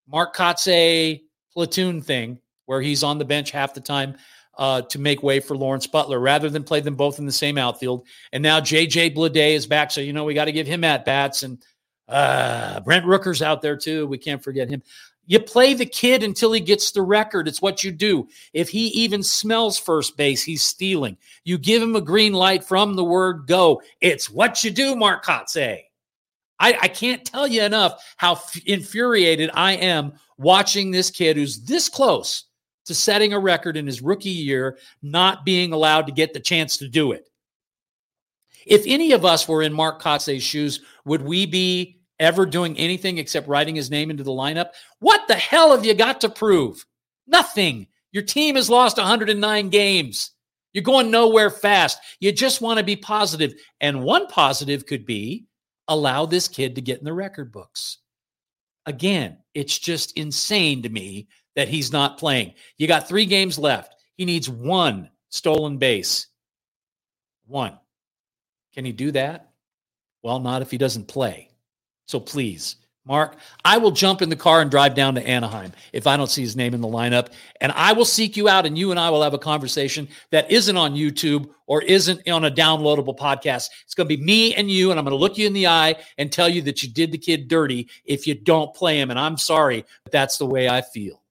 Mark 0.09 0.35
Kotsay 0.35 1.20
platoon 1.52 2.00
thing 2.00 2.38
where 2.64 2.81
he's 2.81 3.02
on 3.02 3.18
the 3.18 3.26
bench 3.26 3.50
half 3.50 3.74
the 3.74 3.81
time 3.81 4.16
uh, 4.58 4.82
to 4.82 4.98
make 4.98 5.22
way 5.22 5.40
for 5.40 5.56
Lawrence 5.56 5.86
Butler 5.86 6.18
rather 6.18 6.50
than 6.50 6.64
play 6.64 6.80
them 6.80 6.94
both 6.94 7.18
in 7.18 7.26
the 7.26 7.32
same 7.32 7.58
outfield. 7.58 8.06
And 8.32 8.42
now 8.42 8.60
JJ 8.60 9.14
Bleday 9.14 9.54
is 9.54 9.66
back. 9.66 9.90
So, 9.90 10.00
you 10.00 10.12
know, 10.12 10.24
we 10.24 10.34
got 10.34 10.46
to 10.46 10.52
give 10.52 10.66
him 10.66 10.84
at 10.84 11.04
bats. 11.04 11.42
And 11.42 11.64
uh, 12.08 12.80
Brent 12.80 13.06
Rooker's 13.06 13.42
out 13.42 13.62
there 13.62 13.76
too. 13.76 14.06
We 14.06 14.18
can't 14.18 14.42
forget 14.42 14.68
him. 14.68 14.82
You 15.26 15.38
play 15.38 15.72
the 15.72 15.86
kid 15.86 16.24
until 16.24 16.52
he 16.52 16.60
gets 16.60 16.90
the 16.90 17.02
record. 17.02 17.46
It's 17.46 17.62
what 17.62 17.84
you 17.84 17.92
do. 17.92 18.28
If 18.52 18.68
he 18.68 18.88
even 18.88 19.22
smells 19.22 19.78
first 19.78 20.16
base, 20.16 20.42
he's 20.42 20.64
stealing. 20.64 21.16
You 21.44 21.58
give 21.58 21.80
him 21.80 21.94
a 21.94 22.00
green 22.00 22.32
light 22.32 22.64
from 22.64 22.96
the 22.96 23.04
word 23.04 23.46
go. 23.46 23.82
It's 24.00 24.28
what 24.28 24.64
you 24.64 24.70
do, 24.70 24.96
Mark 24.96 25.24
Kotsay. 25.24 25.82
I, 26.58 26.76
I 26.82 26.88
can't 26.88 27.24
tell 27.24 27.46
you 27.46 27.62
enough 27.62 28.04
how 28.16 28.32
f- 28.32 28.60
infuriated 28.66 29.50
I 29.54 29.72
am 29.74 30.14
watching 30.38 30.90
this 30.90 31.10
kid 31.10 31.36
who's 31.36 31.60
this 31.60 31.88
close 31.88 32.44
to 32.86 32.94
setting 32.94 33.32
a 33.32 33.38
record 33.38 33.76
in 33.76 33.86
his 33.86 34.02
rookie 34.02 34.30
year, 34.30 34.78
not 35.02 35.44
being 35.44 35.72
allowed 35.72 36.06
to 36.06 36.12
get 36.12 36.32
the 36.32 36.40
chance 36.40 36.76
to 36.78 36.88
do 36.88 37.12
it. 37.12 37.28
If 38.66 38.84
any 38.86 39.12
of 39.12 39.24
us 39.24 39.48
were 39.48 39.62
in 39.62 39.72
Mark 39.72 40.00
Kotsay's 40.00 40.42
shoes, 40.42 40.80
would 41.04 41.22
we 41.22 41.46
be 41.46 41.98
ever 42.20 42.46
doing 42.46 42.76
anything 42.76 43.18
except 43.18 43.48
writing 43.48 43.74
his 43.74 43.90
name 43.90 44.10
into 44.10 44.22
the 44.22 44.30
lineup? 44.30 44.70
What 45.00 45.26
the 45.26 45.34
hell 45.34 45.72
have 45.72 45.84
you 45.84 45.94
got 45.94 46.20
to 46.20 46.28
prove? 46.28 46.84
Nothing. 47.26 47.88
Your 48.12 48.22
team 48.22 48.56
has 48.56 48.70
lost 48.70 48.98
109 48.98 49.68
games. 49.70 50.30
You're 50.72 50.82
going 50.82 51.10
nowhere 51.10 51.50
fast. 51.50 51.98
You 52.20 52.32
just 52.32 52.60
want 52.60 52.78
to 52.78 52.84
be 52.84 52.96
positive. 52.96 53.54
And 53.80 54.02
one 54.02 54.26
positive 54.26 54.86
could 54.86 55.04
be 55.04 55.46
allow 55.88 56.24
this 56.24 56.48
kid 56.48 56.74
to 56.76 56.80
get 56.80 56.98
in 56.98 57.04
the 57.04 57.12
record 57.12 57.52
books. 57.52 57.98
Again, 58.86 59.38
it's 59.54 59.78
just 59.78 60.16
insane 60.16 60.82
to 60.82 60.88
me 60.88 61.28
that 61.56 61.68
he's 61.68 61.92
not 61.92 62.18
playing. 62.18 62.54
You 62.78 62.86
got 62.88 63.08
three 63.08 63.26
games 63.26 63.58
left. 63.58 63.94
He 64.16 64.24
needs 64.24 64.48
one 64.48 65.10
stolen 65.28 65.78
base. 65.78 66.26
One. 67.46 67.78
Can 68.74 68.84
he 68.84 68.92
do 68.92 69.10
that? 69.12 69.50
Well, 70.22 70.40
not 70.40 70.62
if 70.62 70.70
he 70.70 70.78
doesn't 70.78 71.08
play. 71.08 71.50
So 72.06 72.20
please, 72.20 72.76
Mark, 73.04 73.36
I 73.64 73.78
will 73.78 73.90
jump 73.90 74.22
in 74.22 74.28
the 74.28 74.36
car 74.36 74.60
and 74.60 74.70
drive 74.70 74.94
down 74.94 75.16
to 75.16 75.26
Anaheim 75.26 75.72
if 75.92 76.06
I 76.06 76.16
don't 76.16 76.30
see 76.30 76.42
his 76.42 76.54
name 76.54 76.72
in 76.72 76.80
the 76.80 76.88
lineup. 76.88 77.32
And 77.60 77.72
I 77.72 77.92
will 77.92 78.04
seek 78.04 78.36
you 78.36 78.48
out 78.48 78.64
and 78.64 78.78
you 78.78 78.92
and 78.92 79.00
I 79.00 79.10
will 79.10 79.22
have 79.22 79.34
a 79.34 79.38
conversation 79.38 80.08
that 80.30 80.50
isn't 80.50 80.76
on 80.76 80.94
YouTube 80.94 81.48
or 81.66 81.82
isn't 81.82 82.28
on 82.28 82.44
a 82.44 82.50
downloadable 82.50 83.18
podcast. 83.18 83.70
It's 83.84 83.94
going 83.94 84.08
to 84.08 84.16
be 84.16 84.22
me 84.22 84.54
and 84.54 84.70
you. 84.70 84.90
And 84.90 85.00
I'm 85.00 85.04
going 85.04 85.16
to 85.16 85.20
look 85.20 85.36
you 85.36 85.46
in 85.46 85.52
the 85.52 85.66
eye 85.66 85.96
and 86.16 86.30
tell 86.30 86.48
you 86.48 86.62
that 86.62 86.82
you 86.82 86.90
did 86.90 87.10
the 87.10 87.18
kid 87.18 87.48
dirty 87.48 87.88
if 88.04 88.26
you 88.26 88.34
don't 88.34 88.74
play 88.74 89.00
him. 89.00 89.10
And 89.10 89.18
I'm 89.18 89.36
sorry, 89.36 89.84
but 90.04 90.12
that's 90.12 90.38
the 90.38 90.46
way 90.46 90.68
I 90.68 90.82
feel. 90.82 91.21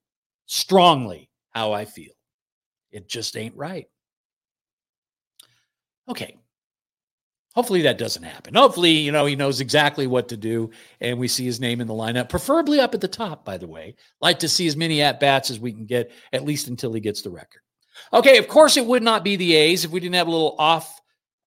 Strongly 0.52 1.30
how 1.52 1.72
I 1.72 1.86
feel. 1.86 2.12
It 2.90 3.08
just 3.08 3.38
ain't 3.38 3.56
right. 3.56 3.86
Okay. 6.10 6.36
Hopefully 7.54 7.80
that 7.80 7.96
doesn't 7.96 8.22
happen. 8.22 8.54
Hopefully, 8.54 8.90
you 8.90 9.12
know, 9.12 9.24
he 9.24 9.34
knows 9.34 9.62
exactly 9.62 10.06
what 10.06 10.28
to 10.28 10.36
do 10.36 10.68
and 11.00 11.18
we 11.18 11.26
see 11.26 11.46
his 11.46 11.58
name 11.58 11.80
in 11.80 11.86
the 11.86 11.94
lineup, 11.94 12.28
preferably 12.28 12.80
up 12.80 12.92
at 12.92 13.00
the 13.00 13.08
top, 13.08 13.46
by 13.46 13.56
the 13.56 13.66
way. 13.66 13.94
Like 14.20 14.40
to 14.40 14.48
see 14.48 14.66
as 14.66 14.76
many 14.76 15.00
at 15.00 15.20
bats 15.20 15.50
as 15.50 15.58
we 15.58 15.72
can 15.72 15.86
get, 15.86 16.10
at 16.34 16.44
least 16.44 16.68
until 16.68 16.92
he 16.92 17.00
gets 17.00 17.22
the 17.22 17.30
record. 17.30 17.62
Okay, 18.12 18.36
of 18.36 18.46
course 18.46 18.76
it 18.76 18.84
would 18.84 19.02
not 19.02 19.24
be 19.24 19.36
the 19.36 19.54
A's 19.54 19.86
if 19.86 19.90
we 19.90 20.00
didn't 20.00 20.16
have 20.16 20.28
a 20.28 20.30
little 20.30 20.56
off 20.58 21.00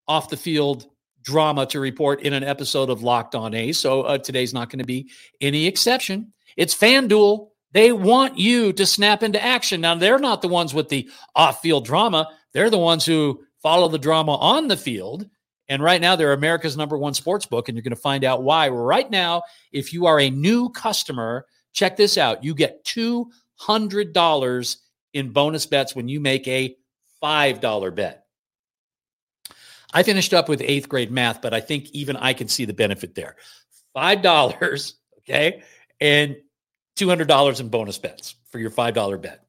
off 0.08 0.30
the 0.30 0.38
field 0.38 0.88
drama 1.22 1.68
to 1.68 1.80
report 1.80 2.24
in 2.24 2.34
an 2.34 2.44
episode 2.44 2.90
of 2.90 3.04
Locked 3.04 3.36
On 3.36 3.54
A's. 3.54 3.78
So 3.78 4.02
uh, 4.02 4.18
today's 4.18 4.52
not 4.52 4.72
going 4.72 4.80
to 4.80 4.86
be 4.86 5.12
any 5.42 5.68
exception. 5.68 6.34
It's 6.58 6.74
FanDuel. 6.74 7.50
They 7.76 7.92
want 7.92 8.40
you 8.40 8.74
to 8.74 8.86
snap 8.88 9.22
into 9.22 9.44
action. 9.44 9.82
Now 9.82 9.94
they're 9.94 10.18
not 10.18 10.42
the 10.42 10.48
ones 10.48 10.74
with 10.74 10.90
the 10.90 11.08
off-field 11.36 11.86
drama. 11.86 12.28
They're 12.54 12.72
the 12.72 12.80
ones 12.80 13.06
who 13.06 13.44
follow 13.62 13.88
the 13.88 14.00
drama 14.00 14.36
on 14.38 14.68
the 14.68 14.78
field 14.78 15.30
and 15.68 15.82
right 15.82 16.00
now, 16.00 16.16
they're 16.16 16.34
America's 16.34 16.78
number 16.78 16.98
one 16.98 17.14
sports 17.14 17.46
book, 17.46 17.68
and 17.68 17.76
you're 17.76 17.84
going 17.84 17.96
to 17.96 18.02
find 18.02 18.24
out 18.24 18.44
why. 18.44 18.70
Right 18.70 19.10
now, 19.10 19.44
if 19.72 19.94
you 19.94 20.06
are 20.06 20.20
a 20.20 20.30
new 20.30 20.70
customer, 20.70 21.48
check 21.74 21.98
this 21.98 22.18
out. 22.18 22.44
You 22.44 22.54
get 22.54 22.86
$200 22.86 24.78
in 25.14 25.30
bonus 25.30 25.66
bets 25.66 25.96
when 25.96 26.08
you 26.08 26.20
make 26.20 26.48
a 26.48 26.76
$5 27.24 27.96
bet. 27.96 28.26
I 29.92 30.04
finished 30.04 30.34
up 30.34 30.50
with 30.50 30.62
eighth 30.62 30.90
grade 30.90 31.10
math, 31.12 31.42
but 31.42 31.54
I 31.54 31.62
think 31.62 31.90
even 31.92 32.16
I 32.18 32.34
can 32.34 32.48
see 32.48 32.66
the 32.66 32.74
benefit 32.74 33.16
there. 33.16 33.36
$5, 33.96 34.94
okay, 35.20 35.64
and 36.00 36.36
$200 36.96 37.60
in 37.60 37.70
bonus 37.70 37.98
bets 37.98 38.36
for 38.50 38.60
your 38.60 38.72
$5 38.72 39.22
bet. 39.22 39.46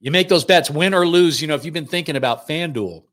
You 0.00 0.10
make 0.10 0.28
those 0.28 0.44
bets, 0.44 0.70
win 0.70 0.94
or 0.94 1.06
lose. 1.06 1.40
You 1.40 1.48
know, 1.48 1.54
if 1.54 1.64
you've 1.64 1.74
been 1.74 1.86
thinking 1.86 2.16
about 2.16 2.46
FanDuel, 2.46 3.04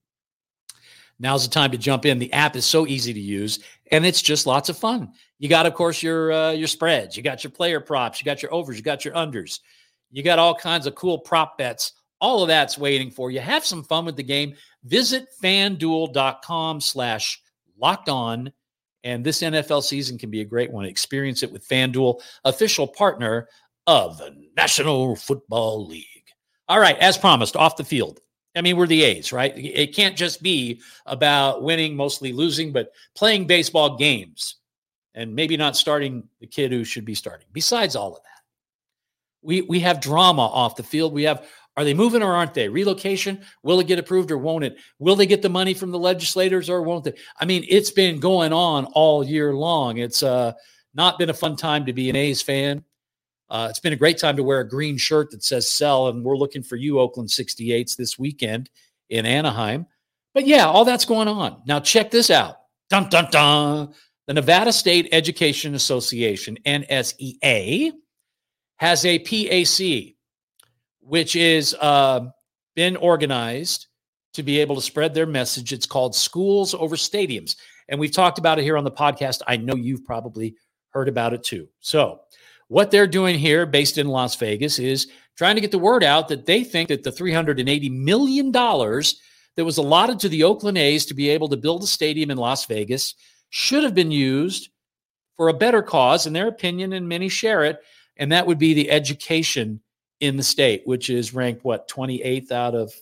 now's 1.19 1.47
the 1.47 1.53
time 1.53 1.71
to 1.71 1.77
jump 1.77 2.05
in. 2.05 2.19
The 2.19 2.33
app 2.33 2.55
is 2.55 2.65
so 2.65 2.85
easy 2.85 3.13
to 3.13 3.19
use, 3.19 3.59
and 3.91 4.05
it's 4.05 4.21
just 4.21 4.45
lots 4.45 4.69
of 4.69 4.77
fun. 4.77 5.13
You 5.39 5.49
got, 5.49 5.65
of 5.65 5.73
course, 5.73 6.03
your 6.03 6.31
uh, 6.31 6.51
your 6.51 6.67
spreads. 6.67 7.15
You 7.15 7.23
got 7.23 7.43
your 7.43 7.51
player 7.51 7.79
props. 7.79 8.21
You 8.21 8.25
got 8.25 8.41
your 8.41 8.53
overs. 8.53 8.77
You 8.77 8.83
got 8.83 9.05
your 9.05 9.13
unders. 9.13 9.59
You 10.11 10.23
got 10.23 10.39
all 10.39 10.55
kinds 10.55 10.85
of 10.85 10.95
cool 10.95 11.19
prop 11.19 11.57
bets. 11.57 11.93
All 12.21 12.43
of 12.43 12.47
that's 12.47 12.77
waiting 12.77 13.11
for 13.11 13.31
you. 13.31 13.39
Have 13.39 13.65
some 13.65 13.83
fun 13.83 14.05
with 14.05 14.15
the 14.15 14.23
game. 14.23 14.55
Visit 14.83 15.27
fanduel.com 15.41 16.79
slash 16.79 17.41
locked 17.77 18.09
on. 18.09 18.51
And 19.03 19.23
this 19.23 19.41
NFL 19.41 19.83
season 19.83 20.17
can 20.17 20.29
be 20.29 20.41
a 20.41 20.45
great 20.45 20.71
one. 20.71 20.85
Experience 20.85 21.43
it 21.43 21.51
with 21.51 21.67
FanDuel, 21.67 22.21
official 22.45 22.87
partner 22.87 23.49
of 23.87 24.17
the 24.17 24.35
National 24.55 25.15
Football 25.15 25.87
League. 25.87 26.07
All 26.69 26.79
right, 26.79 26.97
as 26.99 27.17
promised, 27.17 27.55
off 27.55 27.75
the 27.75 27.83
field. 27.83 28.21
I 28.55 28.61
mean, 28.61 28.77
we're 28.77 28.87
the 28.87 29.03
A's, 29.03 29.33
right? 29.33 29.53
It 29.57 29.95
can't 29.95 30.15
just 30.15 30.43
be 30.43 30.79
about 31.05 31.63
winning, 31.63 31.95
mostly 31.95 32.31
losing, 32.31 32.71
but 32.71 32.93
playing 33.15 33.47
baseball 33.47 33.97
games 33.97 34.57
and 35.15 35.35
maybe 35.35 35.57
not 35.57 35.75
starting 35.75 36.27
the 36.39 36.47
kid 36.47 36.71
who 36.71 36.83
should 36.83 37.05
be 37.05 37.15
starting. 37.15 37.47
Besides 37.51 37.95
all 37.95 38.15
of 38.15 38.23
that, 38.23 38.29
we 39.41 39.61
we 39.61 39.79
have 39.81 39.99
drama 39.99 40.43
off 40.43 40.75
the 40.75 40.83
field. 40.83 41.13
We 41.13 41.23
have 41.23 41.47
are 41.75 41.83
they 41.83 41.93
moving 41.93 42.21
or 42.21 42.33
aren't 42.33 42.53
they? 42.53 42.69
Relocation, 42.69 43.41
will 43.63 43.79
it 43.79 43.87
get 43.87 43.99
approved 43.99 44.31
or 44.31 44.37
won't 44.37 44.63
it? 44.63 44.77
Will 44.99 45.15
they 45.15 45.25
get 45.25 45.41
the 45.41 45.49
money 45.49 45.73
from 45.73 45.91
the 45.91 45.99
legislators 45.99 46.69
or 46.69 46.83
won't 46.83 47.03
they? 47.03 47.13
I 47.39 47.45
mean, 47.45 47.65
it's 47.67 47.91
been 47.91 48.19
going 48.19 48.53
on 48.53 48.85
all 48.93 49.23
year 49.23 49.53
long. 49.53 49.97
It's 49.97 50.21
uh, 50.21 50.53
not 50.93 51.17
been 51.17 51.31
a 51.31 51.33
fun 51.33 51.55
time 51.55 51.85
to 51.85 51.93
be 51.93 52.09
an 52.09 52.15
A's 52.15 52.41
fan. 52.41 52.83
Uh, 53.49 53.67
it's 53.69 53.79
been 53.79 53.93
a 53.93 53.97
great 53.97 54.17
time 54.17 54.35
to 54.35 54.43
wear 54.43 54.59
a 54.59 54.67
green 54.67 54.97
shirt 54.97 55.31
that 55.31 55.43
says 55.43 55.69
sell, 55.69 56.07
and 56.07 56.23
we're 56.23 56.37
looking 56.37 56.63
for 56.63 56.75
you, 56.75 56.99
Oakland 56.99 57.29
68s, 57.29 57.95
this 57.95 58.17
weekend 58.17 58.69
in 59.09 59.25
Anaheim. 59.25 59.85
But 60.33 60.47
yeah, 60.47 60.65
all 60.65 60.85
that's 60.85 61.05
going 61.05 61.27
on. 61.27 61.61
Now, 61.65 61.79
check 61.79 62.09
this 62.09 62.31
out. 62.31 62.57
Dun, 62.89 63.09
dun, 63.09 63.27
dun. 63.31 63.93
The 64.27 64.33
Nevada 64.33 64.71
State 64.71 65.09
Education 65.11 65.75
Association, 65.75 66.57
NSEA, 66.65 67.91
has 68.77 69.05
a 69.05 69.19
PAC, 69.19 70.12
which 71.05 71.35
is 71.35 71.75
uh, 71.79 72.21
been 72.75 72.95
organized 72.95 73.87
to 74.33 74.43
be 74.43 74.59
able 74.59 74.75
to 74.75 74.81
spread 74.81 75.13
their 75.13 75.25
message. 75.25 75.73
It's 75.73 75.85
called 75.85 76.15
Schools 76.15 76.73
Over 76.73 76.95
Stadiums. 76.95 77.55
And 77.87 77.99
we've 77.99 78.11
talked 78.11 78.39
about 78.39 78.59
it 78.59 78.63
here 78.63 78.77
on 78.77 78.83
the 78.83 78.91
podcast. 78.91 79.41
I 79.47 79.57
know 79.57 79.75
you've 79.75 80.05
probably 80.05 80.55
heard 80.89 81.09
about 81.09 81.33
it 81.33 81.43
too. 81.43 81.67
So, 81.79 82.21
what 82.69 82.89
they're 82.89 83.07
doing 83.07 83.37
here, 83.37 83.65
based 83.65 83.97
in 83.97 84.07
Las 84.07 84.35
Vegas, 84.35 84.79
is 84.79 85.07
trying 85.37 85.55
to 85.55 85.61
get 85.61 85.71
the 85.71 85.77
word 85.77 86.03
out 86.03 86.29
that 86.29 86.45
they 86.45 86.63
think 86.63 86.89
that 86.89 87.03
the 87.03 87.11
$380 87.11 87.91
million 87.91 88.51
that 88.51 89.65
was 89.65 89.77
allotted 89.77 90.19
to 90.19 90.29
the 90.29 90.43
Oakland 90.43 90.77
A's 90.77 91.05
to 91.05 91.13
be 91.13 91.29
able 91.29 91.49
to 91.49 91.57
build 91.57 91.83
a 91.83 91.87
stadium 91.87 92.31
in 92.31 92.37
Las 92.37 92.65
Vegas 92.65 93.13
should 93.49 93.83
have 93.83 93.93
been 93.93 94.09
used 94.09 94.69
for 95.37 95.49
a 95.49 95.53
better 95.53 95.83
cause, 95.83 96.25
in 96.25 96.33
their 96.33 96.47
opinion, 96.47 96.93
and 96.93 97.07
many 97.07 97.29
share 97.29 97.63
it. 97.63 97.77
And 98.17 98.31
that 98.31 98.47
would 98.47 98.57
be 98.57 98.73
the 98.73 98.89
education 98.89 99.81
in 100.23 100.37
the 100.37 100.43
state, 100.43 100.83
which 100.85 101.09
is 101.09 101.33
ranked 101.33 101.65
what, 101.65 101.89
28th 101.89 102.51
out 102.53 102.75
of, 102.75 102.93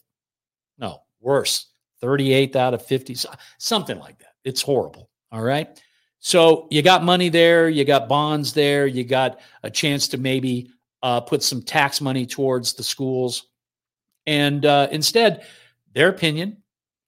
no, 0.79 1.03
worse, 1.19 1.67
38th 2.01 2.55
out 2.55 2.73
of 2.73 2.83
50, 2.83 3.15
something 3.59 3.99
like 3.99 4.17
that. 4.17 4.33
It's 4.43 4.61
horrible. 4.63 5.07
All 5.31 5.43
right. 5.43 5.79
So 6.17 6.67
you 6.71 6.81
got 6.81 7.03
money 7.03 7.29
there, 7.29 7.69
you 7.69 7.85
got 7.85 8.09
bonds 8.09 8.53
there, 8.53 8.87
you 8.87 9.03
got 9.03 9.39
a 9.61 9.69
chance 9.69 10.07
to 10.09 10.17
maybe 10.17 10.71
uh, 11.03 11.21
put 11.21 11.43
some 11.43 11.61
tax 11.61 12.01
money 12.01 12.25
towards 12.25 12.73
the 12.73 12.83
schools. 12.83 13.47
And 14.25 14.65
uh, 14.65 14.87
instead, 14.91 15.45
their 15.93 16.09
opinion 16.09 16.57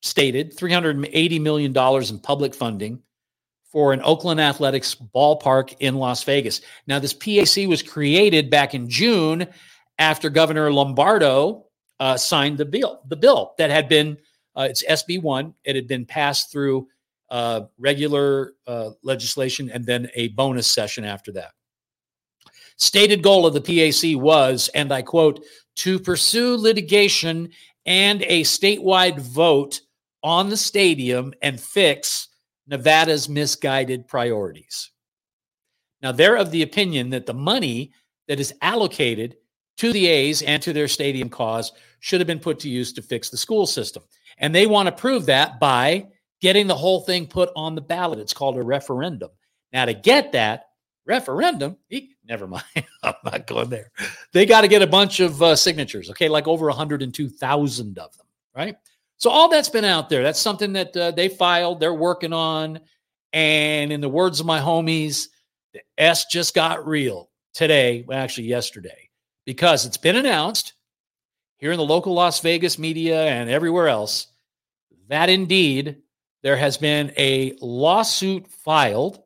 stated 0.04 0.56
$380 0.56 1.42
million 1.42 1.76
in 1.76 2.20
public 2.20 2.54
funding 2.54 3.02
for 3.64 3.94
an 3.94 4.02
Oakland 4.04 4.40
Athletics 4.40 4.96
ballpark 4.96 5.76
in 5.80 5.96
Las 5.96 6.24
Vegas. 6.24 6.62
Now, 6.86 7.00
this 7.00 7.14
PAC 7.14 7.68
was 7.68 7.82
created 7.82 8.52
back 8.52 8.76
in 8.76 8.88
June 8.88 9.48
after 9.98 10.30
Governor 10.30 10.72
Lombardo 10.72 11.66
uh, 12.00 12.18
signed 12.18 12.58
the 12.58 12.66
bill, 12.66 13.02
the 13.08 13.16
bill 13.16 13.54
that 13.58 13.70
had 13.70 13.88
been, 13.88 14.18
uh, 14.56 14.68
it's 14.70 14.84
SB 14.84 15.22
1, 15.22 15.54
it 15.64 15.76
had 15.76 15.88
been 15.88 16.06
passed 16.06 16.52
through 16.52 16.88
uh, 17.30 17.62
regular 17.78 18.54
uh, 18.68 18.92
legislation 19.04 19.70
and 19.72 19.86
then 19.86 20.10
a 20.16 20.30
bonus 20.30 20.68
session 20.68 21.04
after 21.04 21.32
that. 21.32 21.52
Stated 22.78 23.24
goal 23.24 23.46
of 23.46 23.54
the 23.54 23.62
PAC 23.62 24.20
was, 24.20 24.70
and 24.76 24.92
I 24.92 25.02
quote, 25.02 25.44
to 25.78 26.00
pursue 26.00 26.58
litigation 26.58 27.50
and 27.86 28.22
a 28.24 28.42
statewide 28.42 29.20
vote 29.20 29.82
on 30.24 30.50
the 30.50 30.58
stadium 30.58 31.34
and 31.42 31.60
fix 31.60 32.30
Nevada's 32.68 33.28
misguided 33.28 34.08
priorities. 34.08 34.92
Now, 36.02 36.12
they're 36.12 36.38
of 36.38 36.52
the 36.52 36.62
opinion 36.62 37.10
that 37.12 37.26
the 37.26 37.34
money 37.34 37.94
that 38.28 38.40
is 38.40 38.54
allocated 38.62 39.36
to 39.78 39.92
the 39.92 40.08
A's 40.08 40.42
and 40.42 40.62
to 40.64 40.74
their 40.74 40.88
stadium 40.88 41.30
cause 41.30 41.72
should 42.00 42.20
have 42.20 42.28
been 42.28 42.40
put 42.40 42.60
to 42.60 42.70
use 42.70 42.94
to 42.94 43.02
fix 43.02 43.30
the 43.30 43.38
school 43.38 43.66
system. 43.66 44.04
And 44.38 44.54
they 44.54 44.68
want 44.68 44.88
to 44.88 44.92
prove 44.92 45.26
that 45.28 45.60
by 45.60 46.08
getting 46.42 46.68
the 46.68 46.76
whole 46.76 47.02
thing 47.02 47.28
put 47.28 47.50
on 47.56 47.76
the 47.76 47.82
ballot. 47.82 48.20
It's 48.20 48.34
called 48.34 48.58
a 48.58 48.64
referendum. 48.64 49.30
Now, 49.72 49.86
to 49.86 49.94
get 49.94 50.34
that 50.34 50.66
referendum, 51.06 51.78
never 52.28 52.48
mind, 52.48 52.64
I'm 53.04 53.14
not 53.24 53.48
going 53.48 53.70
there. 53.70 53.92
They 54.32 54.46
got 54.46 54.62
to 54.62 54.68
get 54.68 54.82
a 54.82 54.88
bunch 54.88 55.20
of 55.20 55.42
uh, 55.42 55.56
signatures, 55.56 56.10
okay, 56.12 56.30
like 56.30 56.48
over 56.48 56.68
102,000 56.68 58.00
of 58.00 58.18
them, 58.18 58.26
right? 58.56 58.76
So 59.18 59.30
all 59.30 59.50
that's 59.50 59.70
been 59.70 59.86
out 59.86 60.10
there. 60.10 60.24
That's 60.24 60.40
something 60.40 60.74
that 60.74 60.98
uh, 60.98 61.12
they 61.12 61.30
filed, 61.30 61.80
they're 61.80 61.94
working 61.94 62.34
on. 62.34 62.80
And 63.32 63.92
in 63.92 64.02
the 64.02 64.10
words 64.10 64.40
of 64.40 64.46
my 64.46 64.60
homies, 64.60 65.30
the 65.74 65.82
S 65.98 66.26
just 66.26 66.54
got 66.54 66.86
real 66.86 67.30
today, 67.54 68.04
well, 68.08 68.20
actually 68.20 68.48
yesterday, 68.48 69.03
because 69.46 69.86
it's 69.86 69.98
been 69.98 70.16
announced 70.16 70.74
here 71.58 71.72
in 71.72 71.78
the 71.78 71.84
local 71.84 72.14
Las 72.14 72.40
Vegas 72.42 72.78
media 72.78 73.26
and 73.26 73.50
everywhere 73.50 73.88
else 73.88 74.28
that 75.10 75.30
indeed 75.30 75.98
there 76.42 76.58
has 76.58 76.78
been 76.78 77.14
a 77.18 77.56
lawsuit 77.62 78.48
filed 78.48 79.22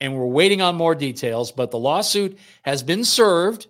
and 0.00 0.14
we're 0.14 0.26
waiting 0.26 0.60
on 0.60 0.74
more 0.74 0.94
details, 0.94 1.52
but 1.52 1.70
the 1.70 1.78
lawsuit 1.78 2.38
has 2.62 2.82
been 2.82 3.04
served 3.04 3.68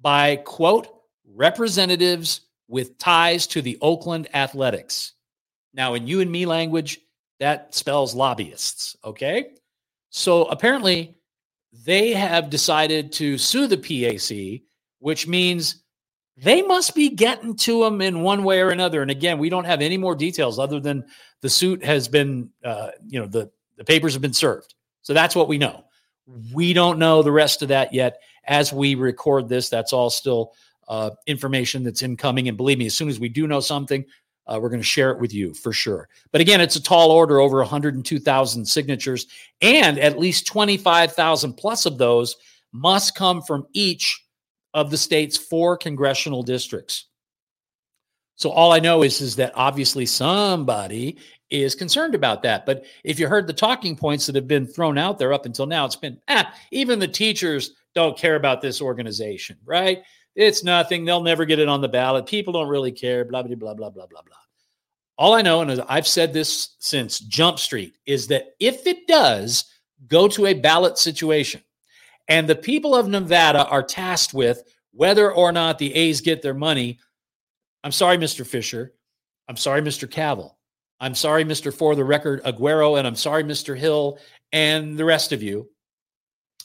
by, 0.00 0.36
quote, 0.36 0.88
representatives 1.24 2.42
with 2.66 2.98
ties 2.98 3.46
to 3.46 3.62
the 3.62 3.78
Oakland 3.80 4.28
Athletics. 4.34 5.12
Now, 5.72 5.94
in 5.94 6.06
you 6.06 6.20
and 6.20 6.30
me 6.30 6.46
language, 6.46 7.00
that 7.38 7.74
spells 7.74 8.14
lobbyists, 8.14 8.96
okay? 9.04 9.52
So 10.10 10.44
apparently, 10.46 11.14
they 11.84 12.12
have 12.12 12.50
decided 12.50 13.12
to 13.12 13.38
sue 13.38 13.68
the 13.68 13.76
PAC, 13.78 14.62
which 14.98 15.26
means 15.26 15.82
they 16.36 16.62
must 16.62 16.94
be 16.94 17.10
getting 17.10 17.56
to 17.56 17.82
them 17.82 18.00
in 18.00 18.20
one 18.20 18.44
way 18.44 18.60
or 18.60 18.70
another. 18.70 19.02
And 19.02 19.10
again, 19.10 19.38
we 19.38 19.48
don't 19.48 19.64
have 19.64 19.80
any 19.80 19.96
more 19.96 20.14
details 20.14 20.58
other 20.58 20.78
than 20.78 21.04
the 21.40 21.50
suit 21.50 21.84
has 21.84 22.08
been, 22.08 22.50
uh, 22.64 22.90
you 23.06 23.18
know, 23.18 23.26
the, 23.26 23.50
the 23.76 23.84
papers 23.84 24.12
have 24.12 24.22
been 24.22 24.32
served. 24.32 24.74
So 25.02 25.14
that's 25.14 25.34
what 25.34 25.48
we 25.48 25.58
know. 25.58 25.84
We 26.52 26.72
don't 26.72 26.98
know 26.98 27.22
the 27.22 27.32
rest 27.32 27.62
of 27.62 27.68
that 27.68 27.92
yet. 27.92 28.20
As 28.44 28.72
we 28.72 28.94
record 28.94 29.48
this, 29.48 29.68
that's 29.68 29.92
all 29.92 30.10
still 30.10 30.52
uh, 30.86 31.10
information 31.26 31.82
that's 31.82 32.02
incoming. 32.02 32.48
And 32.48 32.56
believe 32.56 32.78
me, 32.78 32.86
as 32.86 32.96
soon 32.96 33.08
as 33.08 33.18
we 33.18 33.28
do 33.28 33.46
know 33.46 33.60
something, 33.60 34.04
uh, 34.46 34.58
we're 34.60 34.70
going 34.70 34.80
to 34.80 34.86
share 34.86 35.10
it 35.10 35.20
with 35.20 35.34
you 35.34 35.52
for 35.54 35.72
sure. 35.72 36.08
But 36.32 36.40
again, 36.40 36.60
it's 36.60 36.76
a 36.76 36.82
tall 36.82 37.10
order 37.10 37.38
over 37.40 37.58
102,000 37.58 38.64
signatures, 38.64 39.26
and 39.60 39.98
at 39.98 40.18
least 40.18 40.46
25,000 40.46 41.52
plus 41.54 41.84
of 41.84 41.98
those 41.98 42.36
must 42.72 43.14
come 43.14 43.42
from 43.42 43.66
each 43.72 44.24
of 44.74 44.90
the 44.90 44.96
state's 44.96 45.36
four 45.36 45.76
congressional 45.76 46.42
districts. 46.42 47.06
So 48.36 48.50
all 48.50 48.72
I 48.72 48.78
know 48.78 49.02
is, 49.02 49.20
is 49.20 49.36
that 49.36 49.52
obviously 49.56 50.06
somebody 50.06 51.18
is 51.50 51.74
concerned 51.74 52.14
about 52.14 52.42
that. 52.42 52.66
But 52.66 52.84
if 53.02 53.18
you 53.18 53.26
heard 53.26 53.46
the 53.46 53.52
talking 53.52 53.96
points 53.96 54.26
that 54.26 54.36
have 54.36 54.46
been 54.46 54.66
thrown 54.66 54.96
out 54.96 55.18
there 55.18 55.32
up 55.32 55.46
until 55.46 55.66
now, 55.66 55.84
it's 55.84 55.96
been 55.96 56.18
ah, 56.28 56.52
even 56.70 56.98
the 56.98 57.08
teachers 57.08 57.72
don't 57.94 58.16
care 58.16 58.36
about 58.36 58.60
this 58.60 58.80
organization, 58.80 59.56
right? 59.64 60.02
It's 60.36 60.62
nothing. 60.62 61.04
They'll 61.04 61.22
never 61.22 61.44
get 61.44 61.58
it 61.58 61.68
on 61.68 61.80
the 61.80 61.88
ballot. 61.88 62.26
People 62.26 62.52
don't 62.52 62.68
really 62.68 62.92
care, 62.92 63.24
blah, 63.24 63.42
blah, 63.42 63.56
blah, 63.56 63.74
blah, 63.74 63.90
blah, 63.90 64.06
blah, 64.06 64.22
blah. 64.22 64.36
All 65.16 65.34
I 65.34 65.42
know, 65.42 65.62
and 65.62 65.82
I've 65.88 66.06
said 66.06 66.32
this 66.32 66.76
since 66.78 67.18
Jump 67.18 67.58
Street, 67.58 67.98
is 68.06 68.28
that 68.28 68.54
if 68.60 68.86
it 68.86 69.08
does 69.08 69.64
go 70.06 70.28
to 70.28 70.46
a 70.46 70.54
ballot 70.54 70.96
situation 70.96 71.60
and 72.28 72.48
the 72.48 72.56
people 72.56 72.94
of 72.94 73.08
Nevada 73.08 73.66
are 73.66 73.82
tasked 73.82 74.34
with 74.34 74.62
whether 74.92 75.32
or 75.32 75.52
not 75.52 75.78
the 75.78 75.94
A's 75.94 76.20
get 76.20 76.42
their 76.42 76.54
money, 76.54 76.98
I'm 77.84 77.92
sorry, 77.92 78.18
Mr. 78.18 78.46
Fisher. 78.46 78.92
I'm 79.48 79.56
sorry, 79.56 79.80
Mr. 79.80 80.08
Kaval. 80.08 80.54
I'm 81.00 81.14
sorry, 81.14 81.44
Mr. 81.44 81.72
For 81.72 81.94
the 81.94 82.04
record, 82.04 82.42
Aguero, 82.44 82.98
and 82.98 83.06
I'm 83.06 83.14
sorry, 83.14 83.44
Mr. 83.44 83.76
Hill, 83.76 84.18
and 84.52 84.98
the 84.98 85.04
rest 85.04 85.32
of 85.32 85.42
you. 85.42 85.70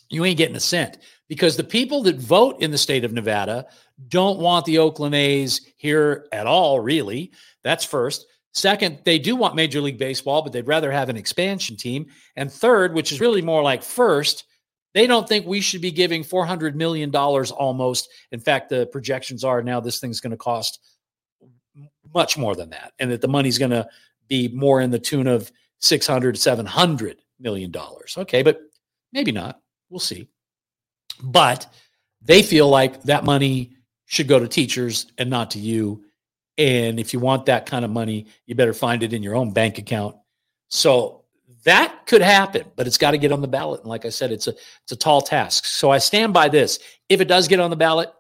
You 0.10 0.26
ain't 0.26 0.38
getting 0.38 0.56
a 0.56 0.60
cent 0.60 0.98
because 1.30 1.56
the 1.56 1.64
people 1.64 2.04
that 2.04 2.18
vote 2.18 2.62
in 2.62 2.72
the 2.72 2.78
state 2.78 3.04
of 3.04 3.14
Nevada 3.14 3.66
don't 4.08 4.40
want 4.40 4.66
the 4.66 4.80
Oakland 4.80 5.16
A's 5.16 5.62
here 5.78 6.28
at 6.32 6.48
all, 6.48 6.80
really. 6.80 7.32
That's 7.64 7.86
first. 7.86 8.26
Second, 8.54 9.00
they 9.06 9.18
do 9.18 9.36
want 9.36 9.56
Major 9.56 9.82
League 9.82 9.98
Baseball, 9.98 10.42
but 10.42 10.52
they'd 10.52 10.68
rather 10.68 10.92
have 10.92 11.10
an 11.10 11.18
expansion 11.18 11.76
team. 11.76 12.08
And 12.36 12.52
third, 12.52 12.94
which 12.94 13.12
is 13.12 13.22
really 13.22 13.42
more 13.42 13.64
like 13.64 13.82
first, 13.82 14.46
they 14.94 15.08
don't 15.08 15.28
think 15.28 15.46
we 15.46 15.62
should 15.62 15.82
be 15.82 15.92
giving 15.92 16.24
$400 16.24 16.76
million 16.76 17.14
almost. 17.16 18.10
In 18.32 18.40
fact, 18.40 18.70
the 18.70 18.86
projections 18.88 19.44
are 19.44 19.62
now 19.62 19.80
this 19.80 20.00
thing's 20.00 20.20
going 20.20 20.32
to 20.32 20.38
cost 20.38 20.80
much 22.14 22.38
more 22.38 22.56
than 22.56 22.70
that, 22.70 22.94
and 23.00 23.12
that 23.12 23.22
the 23.22 23.28
money's 23.28 23.58
going 23.58 23.72
to 23.72 23.88
be 24.28 24.48
more 24.50 24.82
in 24.82 24.92
the 24.92 25.00
tune 25.00 25.28
of 25.28 25.52
600 25.80 26.38
700 26.38 27.18
million 27.40 27.72
dollars. 27.72 28.16
Okay 28.18 28.42
but 28.42 28.62
maybe 29.12 29.32
not. 29.32 29.60
We'll 29.90 30.00
see. 30.00 30.28
But 31.22 31.72
they 32.22 32.42
feel 32.42 32.70
like 32.70 33.04
that 33.04 33.26
money 33.26 33.76
should 34.06 34.28
go 34.28 34.40
to 34.40 34.48
teachers 34.48 35.08
and 35.18 35.30
not 35.30 35.52
to 35.52 35.60
you. 35.60 36.06
And 36.58 37.00
if 37.00 37.14
you 37.14 37.20
want 37.20 37.48
that 37.48 37.66
kind 37.66 37.84
of 37.84 37.92
money 37.92 38.28
you 38.46 38.56
better 38.56 38.74
find 38.74 39.04
it 39.04 39.14
in 39.14 39.24
your 39.24 39.36
own 39.36 39.52
bank 39.52 39.78
account. 39.78 40.16
So 40.70 41.23
that 41.64 42.06
could 42.06 42.22
happen 42.22 42.64
but 42.76 42.88
it's 42.88 42.98
got 42.98 43.12
to 43.12 43.18
get 43.18 43.32
on 43.32 43.42
the 43.42 43.48
ballot 43.48 43.82
and 43.82 43.90
like 43.90 44.06
i 44.06 44.10
said 44.10 44.32
it's 44.32 44.48
a 44.48 44.52
it's 44.52 44.92
a 44.92 44.96
tall 44.96 45.22
task 45.22 45.66
so 45.66 45.90
i 45.90 45.98
stand 45.98 46.34
by 46.34 46.50
this 46.50 46.80
if 47.10 47.22
it 47.22 47.28
does 47.28 47.48
get 47.48 47.60
on 47.60 47.70
the 47.70 47.76
ballot 47.76 48.12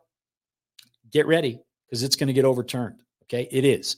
get 1.11 1.27
ready 1.27 1.59
because 1.85 2.03
it's 2.03 2.15
going 2.15 2.27
to 2.27 2.33
get 2.33 2.45
overturned 2.45 2.95
okay 3.23 3.47
it 3.51 3.65
is 3.65 3.97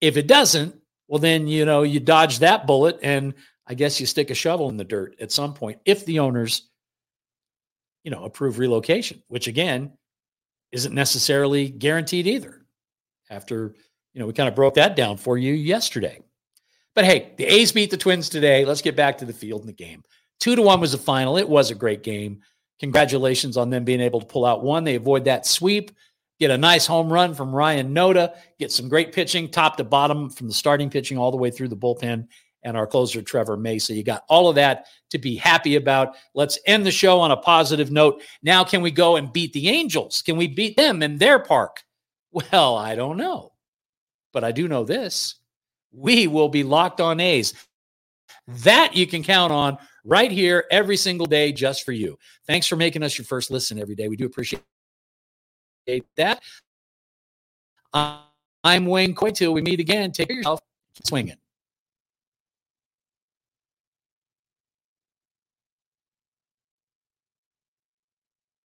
if 0.00 0.16
it 0.16 0.26
doesn't 0.26 0.74
well, 1.08 1.18
then, 1.18 1.46
you 1.48 1.64
know, 1.64 1.82
you 1.82 2.00
dodge 2.00 2.38
that 2.40 2.66
bullet 2.66 2.98
and 3.02 3.34
I 3.66 3.74
guess 3.74 3.98
you 3.98 4.06
stick 4.06 4.30
a 4.30 4.34
shovel 4.34 4.68
in 4.68 4.76
the 4.76 4.84
dirt 4.84 5.16
at 5.20 5.32
some 5.32 5.54
point 5.54 5.80
if 5.84 6.04
the 6.04 6.20
owners, 6.20 6.68
you 8.04 8.10
know, 8.10 8.24
approve 8.24 8.58
relocation, 8.58 9.22
which 9.28 9.48
again 9.48 9.92
isn't 10.70 10.94
necessarily 10.94 11.70
guaranteed 11.70 12.26
either. 12.26 12.62
After, 13.30 13.74
you 14.12 14.20
know, 14.20 14.26
we 14.26 14.32
kind 14.32 14.48
of 14.48 14.54
broke 14.54 14.74
that 14.74 14.96
down 14.96 15.16
for 15.16 15.36
you 15.36 15.54
yesterday. 15.54 16.20
But 16.98 17.04
hey, 17.04 17.30
the 17.36 17.44
A's 17.44 17.70
beat 17.70 17.92
the 17.92 17.96
Twins 17.96 18.28
today. 18.28 18.64
Let's 18.64 18.82
get 18.82 18.96
back 18.96 19.18
to 19.18 19.24
the 19.24 19.32
field 19.32 19.60
and 19.60 19.68
the 19.68 19.72
game. 19.72 20.02
Two 20.40 20.56
to 20.56 20.62
one 20.62 20.80
was 20.80 20.90
the 20.90 20.98
final. 20.98 21.38
It 21.38 21.48
was 21.48 21.70
a 21.70 21.76
great 21.76 22.02
game. 22.02 22.40
Congratulations 22.80 23.56
on 23.56 23.70
them 23.70 23.84
being 23.84 24.00
able 24.00 24.18
to 24.18 24.26
pull 24.26 24.44
out 24.44 24.64
one. 24.64 24.82
They 24.82 24.96
avoid 24.96 25.26
that 25.26 25.46
sweep 25.46 25.92
get 26.40 26.50
a 26.50 26.58
nice 26.58 26.86
home 26.86 27.12
run 27.12 27.34
from 27.34 27.54
Ryan 27.54 27.94
Noda, 27.94 28.34
get 28.58 28.72
some 28.72 28.88
great 28.88 29.12
pitching 29.12 29.48
top 29.48 29.76
to 29.76 29.84
bottom 29.84 30.28
from 30.28 30.48
the 30.48 30.52
starting 30.52 30.90
pitching 30.90 31.18
all 31.18 31.30
the 31.30 31.36
way 31.36 31.52
through 31.52 31.68
the 31.68 31.76
bullpen, 31.76 32.26
and 32.64 32.76
our 32.76 32.86
closer, 32.86 33.22
Trevor 33.22 33.56
Mesa. 33.56 33.94
You 33.94 34.02
got 34.02 34.24
all 34.28 34.48
of 34.48 34.56
that 34.56 34.86
to 35.10 35.18
be 35.18 35.36
happy 35.36 35.76
about. 35.76 36.16
Let's 36.34 36.58
end 36.66 36.84
the 36.84 36.90
show 36.90 37.20
on 37.20 37.30
a 37.30 37.36
positive 37.36 37.92
note. 37.92 38.22
Now, 38.42 38.64
can 38.64 38.82
we 38.82 38.90
go 38.90 39.16
and 39.16 39.32
beat 39.32 39.52
the 39.52 39.68
Angels? 39.68 40.22
Can 40.22 40.36
we 40.36 40.48
beat 40.48 40.76
them 40.76 41.02
in 41.02 41.18
their 41.18 41.38
park? 41.38 41.82
Well, 42.30 42.76
I 42.76 42.94
don't 42.94 43.16
know. 43.16 43.52
But 44.32 44.44
I 44.44 44.52
do 44.52 44.68
know 44.68 44.84
this 44.84 45.37
we 45.92 46.26
will 46.26 46.48
be 46.48 46.62
locked 46.62 47.00
on 47.00 47.20
A's. 47.20 47.54
That 48.46 48.96
you 48.96 49.06
can 49.06 49.22
count 49.22 49.52
on 49.52 49.76
right 50.04 50.30
here 50.30 50.64
every 50.70 50.96
single 50.96 51.26
day 51.26 51.52
just 51.52 51.84
for 51.84 51.92
you. 51.92 52.18
Thanks 52.46 52.66
for 52.66 52.76
making 52.76 53.02
us 53.02 53.18
your 53.18 53.24
first 53.26 53.50
listen 53.50 53.78
every 53.78 53.94
day. 53.94 54.08
We 54.08 54.16
do 54.16 54.26
appreciate 54.26 54.62
that. 56.16 56.42
I'm 57.92 58.86
Wayne 58.86 59.14
Coy. 59.14 59.32
We 59.50 59.60
meet 59.62 59.80
again, 59.80 60.12
take 60.12 60.28
care 60.28 60.34
of 60.34 60.38
yourself. 60.38 60.60
Keep 60.94 61.06
swinging. 61.06 61.36